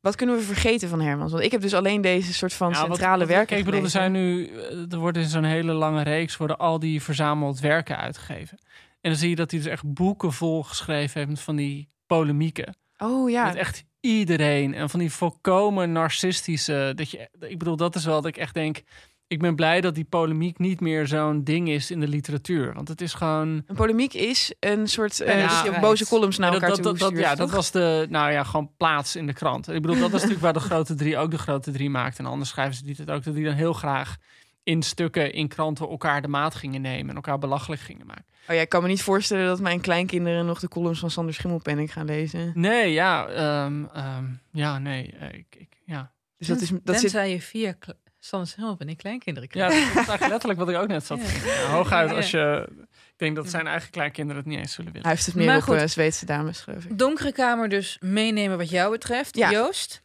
[0.00, 1.32] Wat kunnen we vergeten van Hermans?
[1.32, 3.82] Want ik heb dus alleen deze soort van Ja, centrale wat- werken Kijk, ik bedoel,
[3.82, 7.60] er zijn nu, eh, er worden in zo'n hele lange reeks worden al die verzameld
[7.60, 8.58] werken uitgegeven.
[9.00, 12.76] En dan zie je dat hij dus echt boeken vol geschreven heeft van die polemieken.
[12.98, 16.92] Oh ja, Met echt iedereen en van die volkomen narcistische.
[16.94, 18.82] Dat je, ik bedoel, dat is wel dat ik echt denk.
[19.28, 22.74] Ik ben blij dat die polemiek niet meer zo'n ding is in de literatuur.
[22.74, 23.48] Want het is gewoon.
[23.66, 27.10] een polemiek is een soort eh, Ja, boze columns naar dat, elkaar dat, toe dat,
[27.10, 29.68] dat- ja, dat was de, nou ja, gewoon plaats in de krant.
[29.68, 32.24] Ik bedoel, dat is natuurlijk waar de grote drie ook de grote drie maakten.
[32.24, 34.16] En anders schrijven ze die het ook, dat die dan heel graag
[34.62, 38.24] in stukken in kranten elkaar de maat gingen nemen en elkaar belachelijk gingen maken.
[38.48, 41.34] Oh ja, ik kan me niet voorstellen dat mijn kleinkinderen nog de columns van Sander
[41.34, 42.52] Schimmelpenning gaan lezen.
[42.54, 46.12] Nee, ja, ehm, ehm, ja, nee, eh, ik, ik, ja.
[46.38, 47.74] Dus dat is dat zit je via
[48.18, 49.82] Sander Schimmelp en ik kleinkinderen Ja, krijgt.
[49.86, 51.20] dat is eigenlijk letterlijk wat ik ook net zat.
[51.20, 51.52] Ja.
[51.52, 52.16] Ja, hooguit Ja.
[52.16, 55.06] als je, ik denk dat zijn eigen kleinkinderen het niet eens zullen willen.
[55.06, 55.76] hij heeft het meer Maar op goed.
[55.76, 56.98] eh, Zweedse dames, geloof ik.
[56.98, 59.36] Donkere kamer dus meenemen wat jou betreft.
[59.36, 59.50] Ja.
[59.50, 60.02] Joost?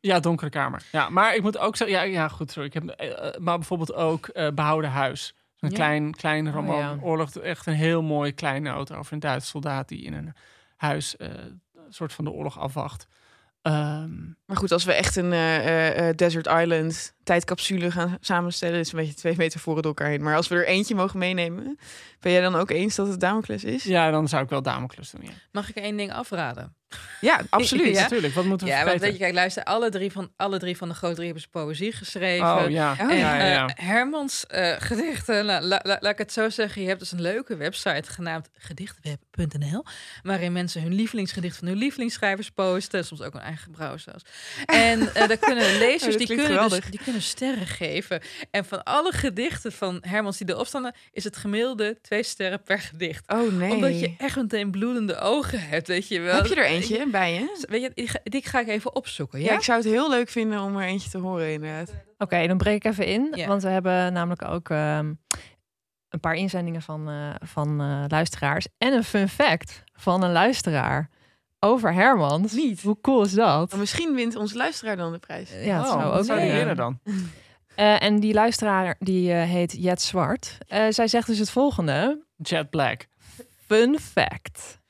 [0.00, 0.82] Ja, donkere kamer.
[0.92, 2.68] Ja, maar ik moet ook zeggen, ja, ja goed, sorry.
[2.68, 5.34] Ik heb, eh, eh, maar bijvoorbeeld ook eh, Behouden Huis.
[5.58, 5.76] Een Ja.
[5.76, 6.78] klein, klein roman.
[6.78, 6.96] ja.
[7.00, 10.32] Oorlog, echt een heel mooi kleine auto over een Duitse soldaat die in een
[10.76, 11.62] huis eh, een
[11.92, 13.06] soort van de oorlog afwacht.
[13.64, 14.12] Ehm,
[14.46, 18.76] Maar goed, als we echt een eh, eh, eh, Desert Island tijdcapsule gaan samenstellen.
[18.76, 20.22] Het is een beetje twee metaforen door elkaar heen.
[20.22, 21.78] Maar als we er eentje mogen meenemen,
[22.20, 23.84] ben jij dan ook eens dat het Damocles is?
[23.84, 25.20] Ja, dan zou ik wel Damocles doen.
[25.24, 26.74] Ja, Mag ik één ding afraden?
[27.20, 27.94] Ja, absoluut.
[27.96, 28.00] Ja?
[28.02, 28.34] natuurlijk.
[28.34, 30.88] Wat moeten we Ja, want weet je, kijk, luister, alle drie van, alle drie van
[30.88, 32.46] de grote drie hebben ze poëzie geschreven.
[32.64, 32.94] Oh ja.
[32.98, 33.70] En ja, ja, ja.
[33.74, 37.56] Hermans eh, gedichten, la- la- laat ik het zo zeggen, je hebt dus een leuke
[37.56, 39.84] website genaamd gedichtweb.nl,
[40.22, 44.24] waarin mensen hun lievelingsgedicht van hun lievelingsschrijvers posten, soms ook hun eigen brouw zelfs.
[44.66, 48.20] En eh daar kunnen Oh, lezers, dat die, klinkt kunnen dus, die kunnen sterren geven.
[48.50, 52.78] En van alle gedichten van Hermans die erop staan, is het gemiddelde twee sterren per
[52.78, 53.32] gedicht.
[53.32, 53.70] Oh nee.
[53.72, 56.36] Omdat je echt meteen bloedende ogen hebt, weet je wel.
[56.36, 57.64] Heb je er eentje bij je?
[57.68, 59.44] Weet je, die ga, die ga ik even opzoeken, Ja?
[59.50, 59.54] ja?
[59.56, 61.92] ik zou het heel leuk vinden om er eentje te horen inderdaad.
[62.18, 63.32] Oké, dan breek ik even in.
[63.34, 63.46] Ja.
[63.46, 65.12] Want we hebben namelijk ook ehm,
[66.08, 68.66] een paar inzendingen van, eh, van eh, luisteraars.
[68.78, 71.08] En een fun fact van een luisteraar
[71.64, 72.52] over Hermans.
[72.52, 72.82] Niet.
[72.82, 73.70] Hoe cool is dat?
[73.70, 75.50] Maar misschien wint onze luisteraar dan de prijs.
[75.62, 76.98] Ja, het oh, zou ook zou die winnen dan?
[77.74, 80.58] Eh, en die luisteraar die eh, heet Jet Zwart.
[80.68, 82.24] Eh, zij zegt dus het volgende.
[82.36, 83.06] Jet Black.
[83.66, 84.80] Fun fact.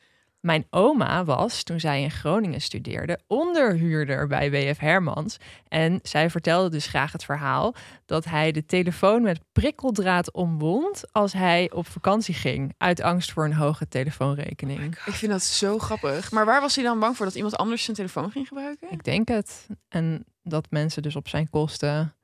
[0.45, 5.36] Mijn oma was, toen zij in Groningen studeerde, onderhuurder bij WF Hermans.
[5.68, 7.74] En zij vertelde dus graag het verhaal
[8.07, 12.74] dat hij de telefoon met prikkeldraad omwond als hij op vakantie ging.
[12.78, 14.99] Uit angst voor een hoge telefoonrekening.
[15.07, 16.30] Ik vind dat zo grappig.
[16.30, 18.90] Maar waar was hij dan bang voor dat iemand anders zijn telefoon ging gebruiken?
[18.90, 19.66] Ik denk het.
[19.88, 22.14] En dat mensen dus op zijn kosten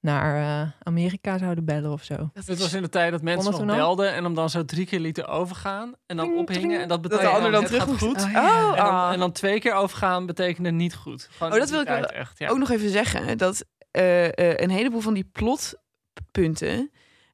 [0.00, 2.16] naar eh, Amerika zouden bellen of zo.
[2.32, 4.64] Dat Dit was in de tijd dat mensen dat nog belden en hem dan zo
[4.64, 6.82] drie keer lieten overgaan en dan Tring, ophingen tring.
[6.82, 7.98] en dat dat betekent de ander dan terug moest.
[7.98, 8.22] goed.
[8.22, 8.64] Oh, ja.
[8.64, 9.12] Oh, En dan, ah.
[9.12, 11.28] en dan twee keer overgaan betekende niet goed.
[11.30, 12.38] Gewoon Oh, dat wil ik echt.
[12.38, 12.48] Ja.
[12.48, 16.90] ook nog even zeggen dat eh, eh, een heleboel van die plotpunten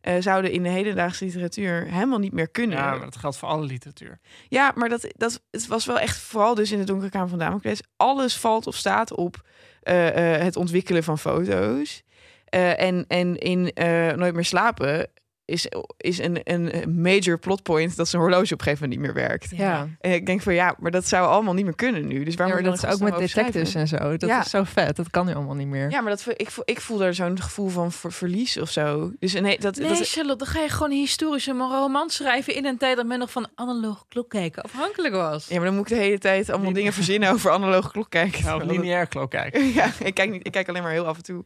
[0.06, 2.78] eh, zouden in de hedendaagse literatuur helemaal niet meer kunnen.
[2.78, 4.20] ja, maar dat geldt voor alle literatuur.
[4.48, 7.38] Ja, maar dat, dat, het was wel echt, vooral dus in de Donkere Kamer van
[7.38, 9.42] Damocles, alles valt of staat op
[9.82, 12.02] eh, eh, het ontwikkelen van foto's.
[12.47, 15.11] Eh, en, en in eh, Nooit meer slapen
[15.47, 15.66] is,
[15.97, 19.51] is een, een major plotpoint dat zijn horloge op een gegeven moment niet meer werkt.
[19.57, 22.24] Ja, En ik denk van ja, maar dat zou allemaal niet meer kunnen nu.
[22.24, 24.16] Dus ja waarom maar dat is ook met detectives en zo.
[24.16, 24.40] Dat Ja.
[24.40, 24.97] is zo vet.
[24.97, 25.90] Dat kan nu allemaal niet meer.
[25.90, 29.12] Ja, maar dat, ik, voel, ik voel daar zo'n gevoel van ver- verlies of zo.
[29.18, 32.64] Dus nee, dat, Nee, dat, Charlotte, dan ga je gewoon een historische roman schrijven in
[32.66, 35.49] een tijd dat men nog van analoge klok kijken afhankelijk was.
[35.49, 38.44] ja, maar dan moet ik de hele tijd allemaal dingen verzinnen over analoge klok kijken.
[38.44, 39.64] Nou, lineair klok kijken.
[39.76, 41.44] Ja, ik kijk, niet, ik kijk alleen maar heel af en toe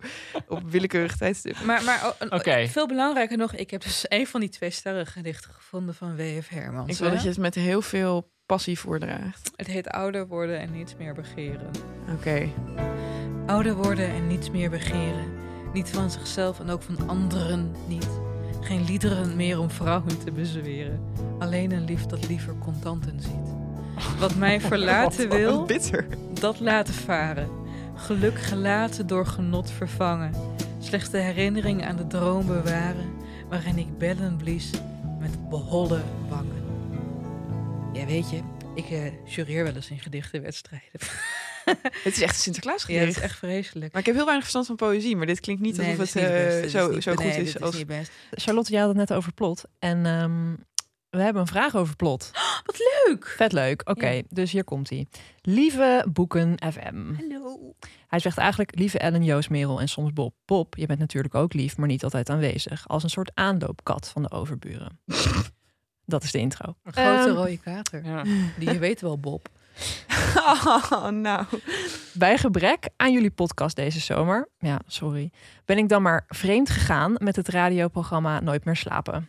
[0.49, 1.57] op willekeurig tijdstip.
[1.65, 5.51] Maar, maar oh, veel belangrijker nog, ik heb dus een van die twee sterren gedichten
[5.51, 6.49] gevonden van W.F.
[6.49, 6.91] Hermans.
[6.91, 7.15] Ik wil hè?
[7.15, 9.51] dat je het met heel veel passie voordraagt.
[9.57, 11.71] Het heet ouder worden en niets meer begeren.
[12.15, 12.49] Oké.
[13.47, 15.33] Ouder worden en niets meer begeren.
[15.73, 18.09] Niet van zichzelf en ook van anderen niet.
[18.61, 21.01] Geen liederen meer om vrouwen te bezweren.
[21.39, 23.55] Alleen een lief dat liever contanten ziet.
[24.19, 26.07] Wat mij verlaten Wat- wil, wat bitter.
[26.33, 27.49] dat laten varen.
[27.95, 30.33] Geluk gelaten door genot vervangen.
[30.79, 33.20] Slechts de herinnering aan de droom bewaren.
[33.51, 34.71] Waarin ik bellen blies
[35.21, 36.63] met beholle wangen.
[37.93, 38.41] Ja, weet je,
[38.75, 40.91] ik eh jureer wel eens in gedichtenwedstrijden.
[42.05, 43.17] Het is echt een Sinterklaas Ja, dat gedicht.
[43.17, 43.93] is echt vreselijk.
[43.93, 46.09] Maar ik heb heel weinig verstand van poëzie, maar dit klinkt niet Nee, alsof het
[46.09, 47.77] is niet eh, zo, is niet- zo goed nee, is als...
[47.77, 48.11] niet best.
[48.31, 49.63] Charlotte, jij had het net over plot.
[49.79, 50.55] En ehm,
[51.11, 52.31] we hebben een vraag over plot.
[52.67, 53.27] Wat leuk!
[53.37, 53.89] Vet leuk.
[53.89, 54.23] Oké, Ja.
[54.29, 55.07] dus hier komt hij.
[55.43, 57.15] Lieve Boeken FM.
[57.19, 57.75] Hallo.
[58.09, 60.35] Hij zegt eigenlijk lieve Ellen, Joost, Merel en soms Bob.
[60.45, 62.89] Bob, je bent natuurlijk ook lief, maar niet altijd aanwezig.
[62.89, 64.99] Als een soort aanloopkat van de overburen.
[66.05, 66.75] Dat is de intro.
[66.85, 68.05] Een grote Ehm, rode kater.
[68.05, 68.23] Ja.
[68.59, 69.49] Die je weet wel, Bob.
[70.91, 71.47] Oh, nou.
[72.13, 75.31] Bij gebrek aan jullie podcast deze zomer, ja, sorry,
[75.65, 79.29] ben ik dan maar vreemd gegaan met het radioprogramma Nooit meer slapen.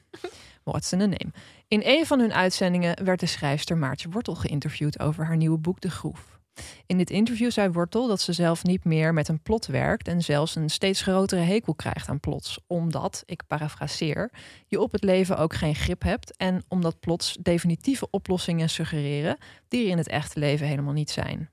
[0.63, 1.31] What's the name?
[1.67, 5.81] In een van hun uitzendingen werd de schrijfster Maartje Wortel geïnterviewd over haar nieuwe boek
[5.81, 6.39] De Groef.
[6.85, 10.21] In dit interview zei Wortel dat ze zelf niet meer met een plot werkt en
[10.21, 14.31] zelfs een steeds grotere hekel krijgt aan plots, omdat, ik parafraseer,
[14.67, 19.37] je op het leven ook geen grip hebt en omdat plots definitieve oplossingen suggereren
[19.67, 21.49] die er in het echte leven helemaal niet zijn.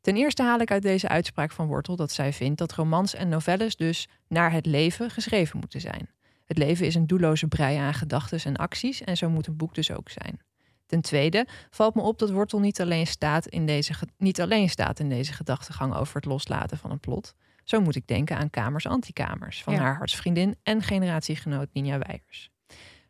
[0.00, 3.28] Ten eerste haal ik uit deze uitspraak van Wortel dat zij vindt dat romans en
[3.28, 6.08] novelles dus naar het leven geschreven moeten zijn.
[6.44, 9.74] Het leven is een doelloze brei aan gedachten en acties en zo moet een boek
[9.74, 10.40] dus ook zijn.
[10.86, 15.00] Ten tweede valt me op dat Wortel niet alleen staat in deze, niet alleen staat
[15.00, 17.34] in deze gedachtegang over het loslaten van een plot.
[17.64, 19.80] Zo moet ik denken aan Kamers Antikamers van Ja.
[19.80, 22.50] haar hartsvriendin en generatiegenoot Ninja Weijers.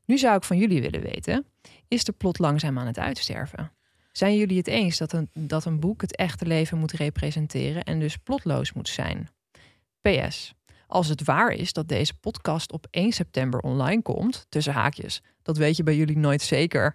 [0.04, 1.46] Nu zou ik van jullie willen weten,
[1.88, 3.72] is de plot langzaam aan het uitsterven?
[4.12, 8.00] Zijn jullie het eens dat een, dat een boek het echte leven moet representeren en
[8.00, 9.28] dus plotloos moet zijn?
[10.00, 10.54] PS.
[10.94, 15.56] Als het waar is dat deze podcast op 1 september online komt, tussen haakjes, dat
[15.56, 16.94] weet je bij jullie nooit zeker.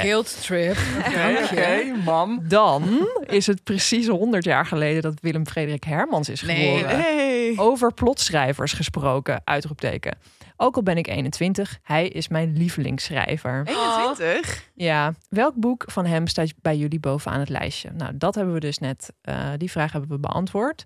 [0.00, 0.76] Guilt trip.
[1.44, 2.40] Oké, mam.
[2.48, 6.98] Dan is het precies 100 jaar geleden dat Willem Frederik Hermans is geboren.
[6.98, 7.58] Nee.
[7.58, 10.18] Over plotschrijvers gesproken, uitroepteken.
[10.56, 13.66] Ook al ben ik 21, hij is mijn lievelingsschrijver.
[13.66, 14.70] 21?
[14.74, 17.90] Ja, welk boek van hem staat bij jullie bovenaan het lijstje?
[17.94, 20.84] Nou, dat hebben we dus net, eh, die vraag hebben we beantwoord.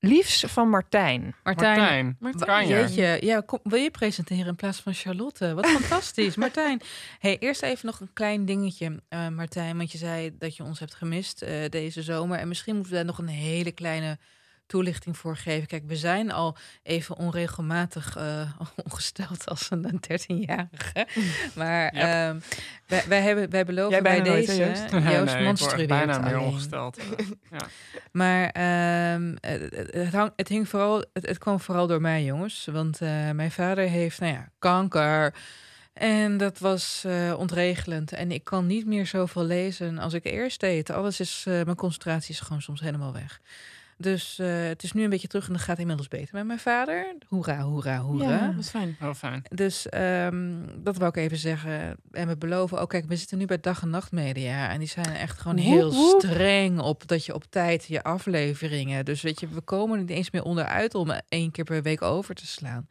[0.00, 1.34] Liefs van Martijn.
[1.42, 2.44] Martijn, Martijn.
[2.44, 2.74] kan je?
[2.74, 5.54] Jeetje, ja, kom, wil je presenteren in plaats van Charlotte?
[5.54, 6.80] Wat fantastisch, Martijn.
[7.18, 9.76] Hey, eerst even nog een klein dingetje, eh, Martijn.
[9.76, 12.38] Want je zei dat je ons hebt gemist eh, deze zomer.
[12.38, 14.18] En misschien moeten we daar nog een hele kleine
[14.70, 15.66] toelichting voor geven.
[15.66, 18.50] Kijk, we zijn al even onregelmatig eh,
[18.84, 21.06] ongesteld als een 13-jarige.
[21.60, 22.38] Maar ehm,
[22.86, 24.64] wij, wij, hebben, wij beloven Jij bij nooit, deze...
[24.64, 24.90] Joost?
[24.90, 26.96] Joost Nee, monstrueert bijna meer ongesteld.
[26.98, 27.04] eh.
[27.50, 27.58] ja.
[28.20, 32.24] Maar ehm, het, het, het hang- het hing vooral, het, het kwam vooral door mij,
[32.24, 32.68] jongens.
[32.72, 35.34] Want eh, mijn vader heeft, nou ja, kanker.
[35.92, 38.12] En dat was eh, ontregelend.
[38.12, 40.90] En ik kan niet meer zoveel lezen als ik eerst deed.
[40.90, 43.40] Alles is, mijn concentratie is gewoon soms helemaal weg.
[44.00, 46.58] Dus eh, het is nu een beetje terug en het gaat inmiddels beter met mijn
[46.58, 47.14] vader.
[47.26, 48.30] Hoera, hoera, hoera.
[48.30, 48.46] Ja.
[48.46, 48.96] Dat is fijn.
[48.98, 49.42] Heel fijn.
[49.48, 51.96] Dus ehm, dat wou ik even zeggen.
[52.12, 54.70] En we beloven ook, kijk, we zitten nu bij dag en nacht media.
[54.70, 56.20] En die zijn echt gewoon Woep, heel woep.
[56.20, 59.04] streng op dat je op tijd je afleveringen.
[59.04, 62.02] Dus weet je, we komen er niet eens meer onderuit om één keer per week
[62.02, 62.88] over te slaan.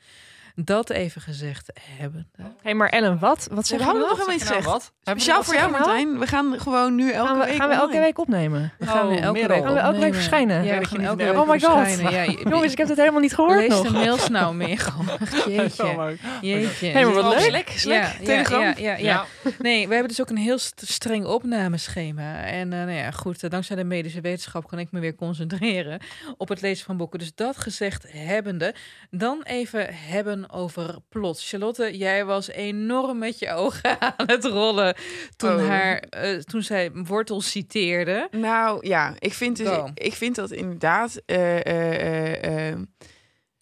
[0.55, 2.27] Dat even gezegd hebben.
[2.37, 3.47] Hé, hey, maar Ellen, wat?
[3.51, 4.17] Wat We zeg je hadden nou?
[4.17, 4.91] nog helemaal niet Zeg je nou wat?
[5.03, 5.77] We Speciaal voor jou, je?
[5.77, 6.19] Martijn.
[6.19, 8.05] We gaan gewoon nu elke Gaan we, week gaan we elke online.
[8.05, 8.73] week opnemen?
[8.77, 9.47] We gaan Oh, elke Merel.
[9.55, 10.55] week Gaan we elke week verschijnen?
[10.55, 12.11] Ja, Ja, we dat gaan je elke niet week Oh my god.
[12.11, 13.81] Ja, je- Jongens, ik heb het helemaal niet gehoord Lees nog.
[13.83, 15.95] de mails nou Zo Jeetje.
[15.97, 16.19] leuk.
[16.41, 16.87] Jeetje.
[16.87, 17.69] Hey, maar wat Oh, leuk.
[17.69, 18.61] Ja, Telegram.
[18.61, 19.25] Ja, ja, ja, Ja.
[19.59, 22.43] Nee, we hebben dus ook een heel st- streng opnameschema.
[22.43, 25.99] En eh, nou ja, goed, eh, dankzij de medische wetenschap kan ik me weer concentreren
[26.37, 27.19] op het lezen van boeken.
[27.19, 28.73] Dus dat gezegd hebbende,
[29.11, 31.41] dan even hebben over plot.
[31.43, 34.95] Charlotte, jij was enorm met je ogen aan het rollen
[35.35, 35.67] toen, Oh.
[35.67, 38.27] haar, eh, toen zij wortel citeerde.
[38.31, 39.89] Nou ja, ik vind, dus, Go.
[39.93, 41.21] ik vind dat inderdaad.
[41.25, 42.79] eh, eh, eh, eh,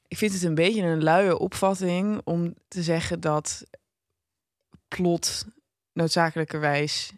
[0.07, 3.63] ik vind het een beetje een luie opvatting om te zeggen dat
[4.88, 5.45] plot
[5.93, 7.11] noodzakelijkerwijs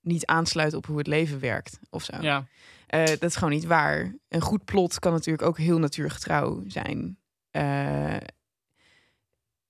[0.00, 2.12] niet aansluit op hoe het leven werkt of zo.
[2.20, 2.46] Ja.
[2.86, 4.14] Eh, dat is gewoon niet waar.
[4.28, 7.18] Een goed plot kan natuurlijk ook heel natuurgetrouw zijn.
[7.50, 8.16] Eh,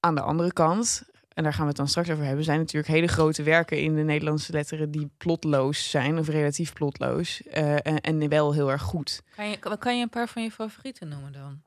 [0.00, 1.02] aan de andere kant,
[1.34, 3.94] en daar gaan we het dan straks over hebben, zijn natuurlijk hele grote werken in
[3.94, 8.82] de Nederlandse letteren die plotloos zijn, of relatief plotloos, eh, en, en wel heel erg
[8.82, 9.22] goed.
[9.36, 11.62] Kan je, kan- kan je een paar van je favorieten noemen dan?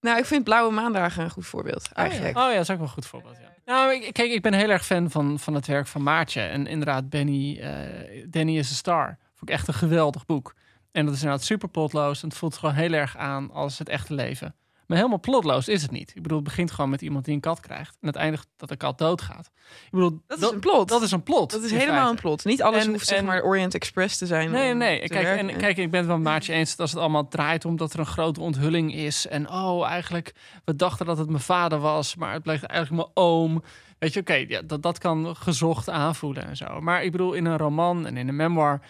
[0.00, 2.36] Nou, ik vind Blauwe Maandagen een goed voorbeeld, eigenlijk.
[2.36, 3.36] Oh ja, dat is ook wel een goed voorbeeld.
[3.40, 3.54] Ja.
[3.64, 6.40] Nou, ik, kijk, ik ben heel erg fan van, van het werk van Maartje.
[6.40, 9.18] En inderdaad, Benny, eh, Danny is a Star.
[9.34, 10.54] Vond ik echt een geweldig boek.
[10.92, 12.22] En dat is inderdaad super plotloos.
[12.22, 14.54] En het voelt gewoon heel erg aan als het echte leven.
[14.88, 16.12] Maar helemaal plotloos is het niet.
[16.14, 17.96] Ik bedoel, het begint gewoon met iemand die een kat krijgt.
[18.00, 19.50] En het eindigt dat de kat doodgaat.
[19.84, 20.88] Ik bedoel, Dat is een plot.
[20.88, 21.50] Dat is een plot.
[21.50, 22.10] Dat is helemaal feite.
[22.10, 22.44] een plot.
[22.44, 24.50] Niet alles En- hoeft zeg maar Orient Express te zijn.
[24.50, 24.98] Nee, nee.
[24.98, 25.48] Kijk, werken.
[25.48, 27.92] en, kijk, ik ben het wel Maartje eens dat als het allemaal draait om dat
[27.92, 29.26] er een grote onthulling is.
[29.26, 30.34] En oh, eigenlijk,
[30.64, 33.62] we dachten dat het mijn vader was, maar het bleek eigenlijk mijn oom.
[33.98, 36.80] Weet je, oké, ja, dat, dat kan gezocht aanvoelen en zo.
[36.80, 38.80] Maar ik bedoel, in een roman en in een memoir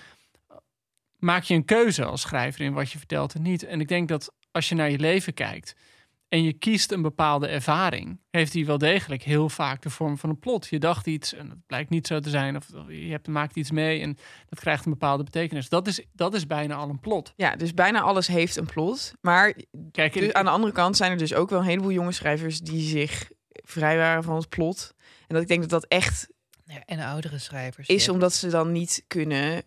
[1.16, 3.64] maak je een keuze als schrijver in wat je vertelt en niet.
[3.64, 5.74] En ik denk dat als je naar je leven kijkt
[6.28, 10.30] en je kiest een bepaalde ervaring, heeft die wel degelijk heel vaak de vorm van
[10.30, 10.66] een plot.
[10.66, 13.70] Je dacht iets en het blijkt niet zo te zijn, of je hebt, maakt iets
[13.70, 14.16] mee en
[14.48, 15.68] dat krijgt een bepaalde betekenis.
[15.68, 17.32] Dat is, dat is bijna al een plot.
[17.36, 19.12] Ja, dus bijna alles heeft een plot.
[19.20, 19.54] Maar
[19.92, 22.60] Kijk, dus aan de andere kant zijn er dus ook wel een heleboel jonge schrijvers
[22.60, 24.94] die zich vrij waren van het plot.
[24.98, 26.28] En dat ik denk dat dat echt
[26.64, 27.88] Ja, en oudere schrijvers.
[27.88, 28.12] is ja.
[28.12, 29.62] omdat ze dan niet kunnen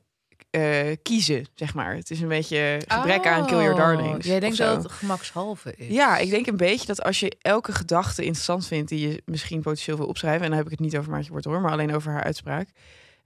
[0.52, 1.96] eh, kiezen, zeg maar.
[1.96, 4.26] Het is een beetje gebrek aan Kill Your Oh, Darlings.
[4.28, 5.88] Jij denkt dat het gemakshalve is.
[5.94, 9.62] Ja, ik denk een beetje dat als je elke gedachte interessant vindt die je misschien
[9.62, 11.96] potentieel wil opschrijven, en dan heb ik het niet over Maartje Wortel, hoor, maar alleen
[11.96, 12.70] over haar uitspraak,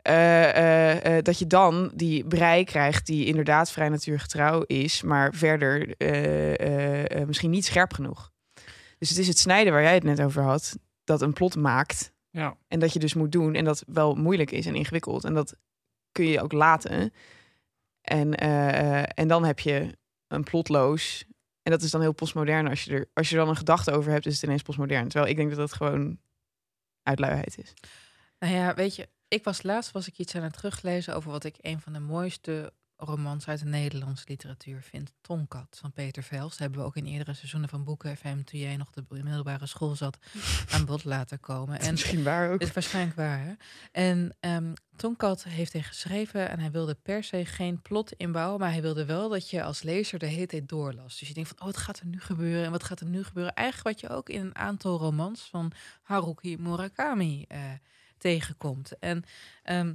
[0.01, 5.33] eh, eh, eh, dat je dan die brei krijgt die inderdaad vrij natuurgetrouw is, maar
[5.33, 8.31] verder eh, eh, eh, misschien niet scherp genoeg.
[8.97, 12.13] Dus het is het snijden waar jij het net over had, dat een plot maakt
[12.29, 12.57] Ja.
[12.67, 15.55] en dat je dus moet doen en dat wel moeilijk is en ingewikkeld en dat
[16.15, 17.13] kun je ook laten.
[18.01, 19.97] En, eh, en dan heb je
[20.27, 21.25] een plotloos
[21.65, 22.67] en dat is dan heel postmodern.
[22.67, 25.07] Als je er, als je dan een gedachte over hebt, is het ineens postmodern.
[25.07, 26.19] Terwijl ik denk dat dat gewoon
[27.03, 27.73] uit luiheid is.
[28.39, 31.43] Nou ja, weet je, ik was laatst was ik iets aan het teruglezen over wat
[31.43, 35.13] ik een van de mooiste romans uit de Nederlandse literatuur vind.
[35.21, 36.57] Tonkat van Peter Vels.
[36.57, 39.95] Hebben we ook in eerdere seizoenen van Boeken FM, toen jij nog de middelbare school
[39.95, 40.17] zat,
[40.73, 41.79] aan bod laten komen.
[41.79, 42.59] En Misschien waar ook.
[42.59, 43.39] Het is waarschijnlijk waar.
[43.39, 43.53] Hè?
[43.91, 48.71] En ehm Tonkat heeft hij geschreven en hij wilde per se geen plot inbouwen, maar
[48.71, 51.19] hij wilde wel dat je als lezer de hele tijd doorlas.
[51.19, 53.23] Dus je denkt van, oh, wat gaat er nu gebeuren en wat gaat er nu
[53.23, 53.53] gebeuren?
[53.53, 55.71] Eigenlijk wat je ook in een aantal romans van
[56.01, 57.59] Haruki Murakami eh,
[58.17, 58.99] tegenkomt.
[58.99, 59.23] En
[59.63, 59.93] ehm,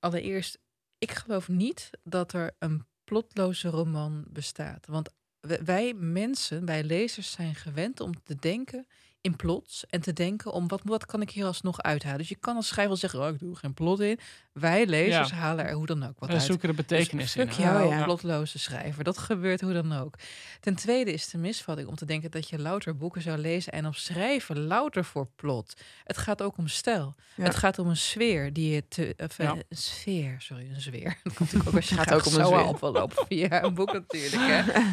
[0.00, 0.58] allereerst,
[0.98, 4.86] ik geloof niet dat er een plotloze roman bestaat.
[4.86, 8.86] Want wij mensen, wij lezers zijn gewend om te denken
[9.26, 12.18] in plots en te denken om wat, wat kan ik hier alsnog uithalen.
[12.18, 14.18] Dus je kan als schrijver zeggen, oh, ik doe geen plot in.
[14.52, 15.34] Wij lezers Ja.
[15.36, 16.44] halen er hoe dan ook wat We uit.
[16.44, 17.62] zoeken de betekenis dus in.
[17.62, 18.04] jou, Oh, ja.
[18.04, 19.04] plotloze schrijver.
[19.04, 20.14] Dat gebeurt hoe dan ook.
[20.60, 23.86] Ten tweede is de misvatting om te denken dat je louter boeken zou lezen en
[23.86, 25.74] op schrijven louter voor plot.
[26.04, 27.14] Het gaat ook om stijl.
[27.34, 27.44] Ja.
[27.44, 29.52] Het gaat om een sfeer die je te, of, eh, Ja.
[29.68, 31.18] een sfeer, sorry, een sfeer.
[31.22, 32.64] Dat komt ook als je Gaat gaat ook om een zo sfeer.
[32.66, 34.42] op lopen via een boek natuurlijk.
[34.66, 34.82] Hè?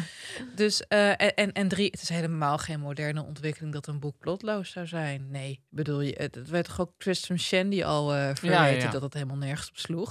[0.54, 4.23] Dus eh, en, en, en drie, het is helemaal geen moderne ontwikkeling dat een boek
[4.24, 5.30] plotloos zou zijn.
[5.30, 8.90] Nee, bedoel je, het, het werd toch ook Tristram Shandy al eh verweten ja.
[8.90, 10.10] dat het helemaal nergens op sloeg.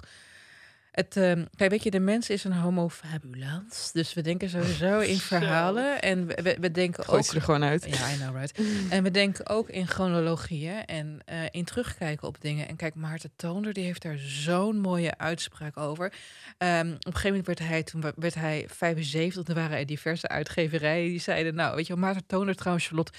[0.93, 3.91] Het, ehm, kijk, weet je, de mens is een homo fabulans.
[3.91, 6.01] Dus we denken sowieso in verhalen.
[6.01, 7.33] En we, we, we denken Gooi ook...
[7.33, 7.85] er gewoon uit.
[7.85, 8.59] Ja, I know, right.
[8.89, 12.67] En we denken ook in chronologieën en eh, in terugkijken op dingen.
[12.67, 16.13] En kijk, Maarten Toonder, die heeft daar zo'n mooie uitspraak over.
[16.57, 20.27] Ehm, op een gegeven moment werd hij, toen werd hij 75, er waren er diverse
[20.27, 23.11] uitgeverijen die zeiden, nou, weet je wel, Maarten Toonder trouwens, Charlotte,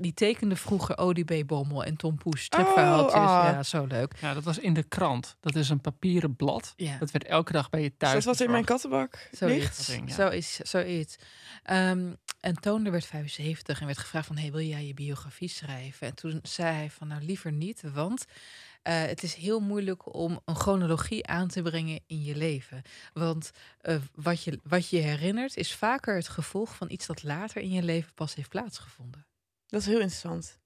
[0.00, 3.20] die, tekende vroeger ODB Bommel en Tom Poes, stripverhaaltjes.
[3.20, 3.48] ah.
[3.52, 4.12] Ja, zo leuk.
[4.20, 5.36] Ja, dat was in de krant.
[5.40, 6.72] Dat is een papieren blad.
[6.76, 6.96] Ja.
[6.98, 8.16] Dat werd elke dag bij je thuis.
[8.16, 9.86] Is dat wat in mijn kattenbak ligt?
[9.86, 10.14] Ding, ja.
[10.14, 10.56] Zoiets.
[10.56, 11.16] zoiets.
[11.62, 14.36] Ehm, en Toonder werd 75 en werd gevraagd van...
[14.36, 16.06] Hey, wil jij je biografie schrijven?
[16.06, 18.24] En toen zei hij van, nou liever niet, want...
[18.82, 22.82] eh, het is heel moeilijk om een chronologie aan te brengen in je leven.
[23.12, 23.50] Want
[23.80, 27.70] eh, wat, je, wat je herinnert is vaker het gevolg van iets dat later in
[27.70, 29.26] je leven pas heeft plaatsgevonden.
[29.66, 30.58] Dat is heel interessant.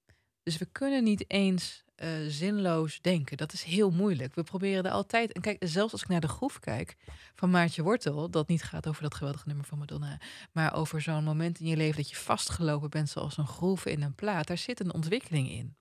[0.43, 3.37] Dus we kunnen niet eens eh, zinloos denken.
[3.37, 4.35] Dat is heel moeilijk.
[4.35, 5.31] We proberen er altijd.
[5.31, 6.95] En kijk, zelfs als ik naar de groef kijk
[7.35, 10.19] van Maartje Wortel, dat niet gaat over dat geweldige nummer van Madonna,
[10.51, 14.01] maar over zo'n moment in je leven dat je vastgelopen bent zoals een groef in
[14.01, 14.47] een plaat.
[14.47, 15.75] Daar zit een ontwikkeling in.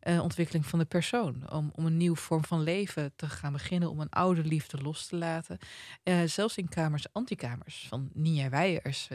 [0.00, 1.50] Een ontwikkeling van de persoon.
[1.50, 3.90] Om, om een nieuwe vorm van leven te gaan beginnen.
[3.90, 5.58] Om een oude liefde los te laten.
[6.02, 9.08] Eh, zelfs in kamers, antikamers van Nia Weijers.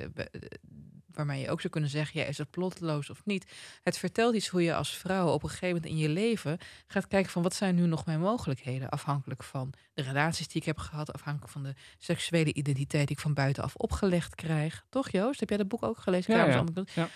[1.16, 3.51] Waarmee je ook zou kunnen zeggen, ja, is het plotloos of niet?
[3.84, 6.57] Het vertelt iets hoe je als vrouw op een gegeven moment in je leven
[6.88, 10.68] gaat kijken van wat zijn nu nog mijn mogelijkheden, afhankelijk van de relaties die ik
[10.68, 14.86] heb gehad, afhankelijk van de seksuele identiteit die ik van buitenaf opgelegd krijg.
[14.89, 15.39] Toch Joost?
[15.39, 16.36] Heb jij dat boek ook gelezen?
[16.38, 16.63] Ja,
[16.95, 17.07] ja.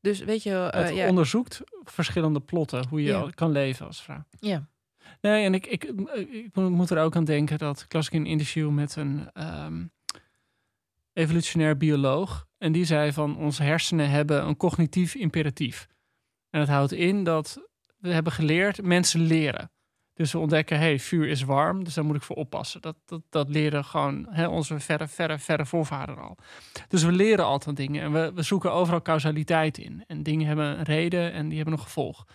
[0.00, 3.30] Dus weet je, eh, Het ja, onderzoekt verschillende plotten, hoe je Ja.
[3.34, 4.24] kan leven als vrouw.
[4.40, 4.68] ja,
[5.20, 8.26] Nee, en ik, ik, ik moet er ook aan denken dat ik las ik een
[8.26, 9.84] interview met een ehm,
[11.12, 12.46] evolutionair bioloog.
[12.60, 15.88] En die zei van onze hersenen hebben een cognitief imperatief.
[16.50, 17.58] En dat houdt in dat
[17.98, 19.70] we hebben geleerd, mensen leren.
[20.14, 22.80] Dus we ontdekken, hey, vuur is warm, dus daar moet ik voor oppassen.
[22.80, 26.36] Dat, dat, dat leren gewoon hè, onze verre, verre, verre voorvader al.
[26.88, 30.04] Dus we leren altijd dingen en we, we zoeken overal causaliteit in.
[30.06, 32.26] En dingen hebben een reden en die hebben een gevolg.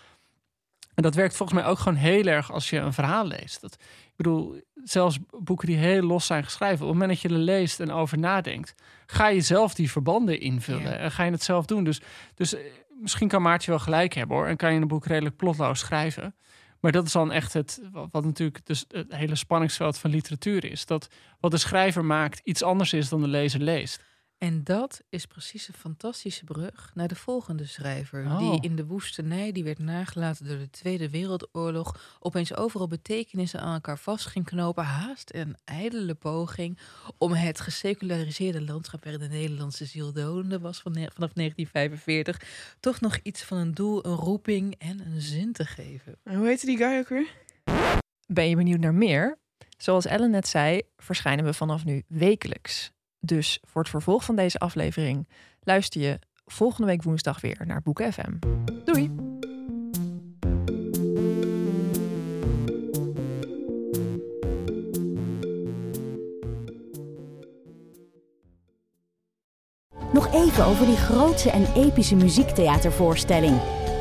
[0.94, 3.62] En dat werkt volgens mij ook gewoon heel erg als je een verhaal leest.
[3.62, 3.78] Dat,
[4.16, 7.80] bedoel, zelfs boeken die heel los zijn geschreven, op het moment dat je er leest
[7.80, 8.74] en over nadenkt,
[9.06, 10.96] ga je zelf die verbanden invullen Ja.
[10.96, 11.84] en ga je het zelf doen.
[11.84, 12.02] Dus,
[12.36, 12.62] dus eh,
[13.00, 16.36] misschien kan Maartje wel gelijk hebben hoor, en kan je een boek redelijk plotloos schrijven.
[16.80, 20.66] Maar dat is dan echt het, wat, wat natuurlijk dus het hele spanningsveld van literatuur
[20.66, 20.86] is.
[20.86, 21.08] Dat
[21.40, 24.04] wat de schrijver maakt iets anders is dan de lezer leest.
[24.38, 28.26] En dat is precies een fantastische brug naar de volgende schrijver.
[28.26, 28.40] Oh.
[28.40, 33.74] Die in de woestenij, die werd nagelaten door de Tweede Wereldoorlog, opeens overal betekenissen aan
[33.74, 34.84] elkaar vast ging knopen.
[34.84, 36.80] Haast een ijdele poging
[37.18, 42.42] om het geseculariseerde landschap waarin de Nederlandse ziel dodende was van vanaf 1945,
[42.80, 46.16] toch nog iets van een doel, een roeping en een zin te geven.
[46.24, 47.28] En hoe heette die guy ook weer?
[48.28, 49.38] Ben je benieuwd naar meer?
[49.78, 52.94] Zoals Ellen net zei, verschijnen we vanaf nu wekelijks.
[53.26, 55.28] Dus voor het vervolg van deze aflevering
[55.64, 58.32] luister je volgende week woensdag weer naar Boeken FM.
[58.84, 59.12] Doei!
[70.14, 73.60] Nog even over die grootse en epische muziektheatervoorstelling.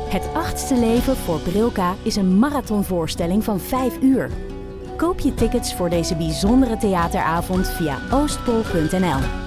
[0.09, 4.44] Het achtste leven voor Brilka is een marathonvoorstelling van 5 uur.
[4.97, 9.44] Koop je tickets voor deze bijzondere theateravond via oostpol.nl.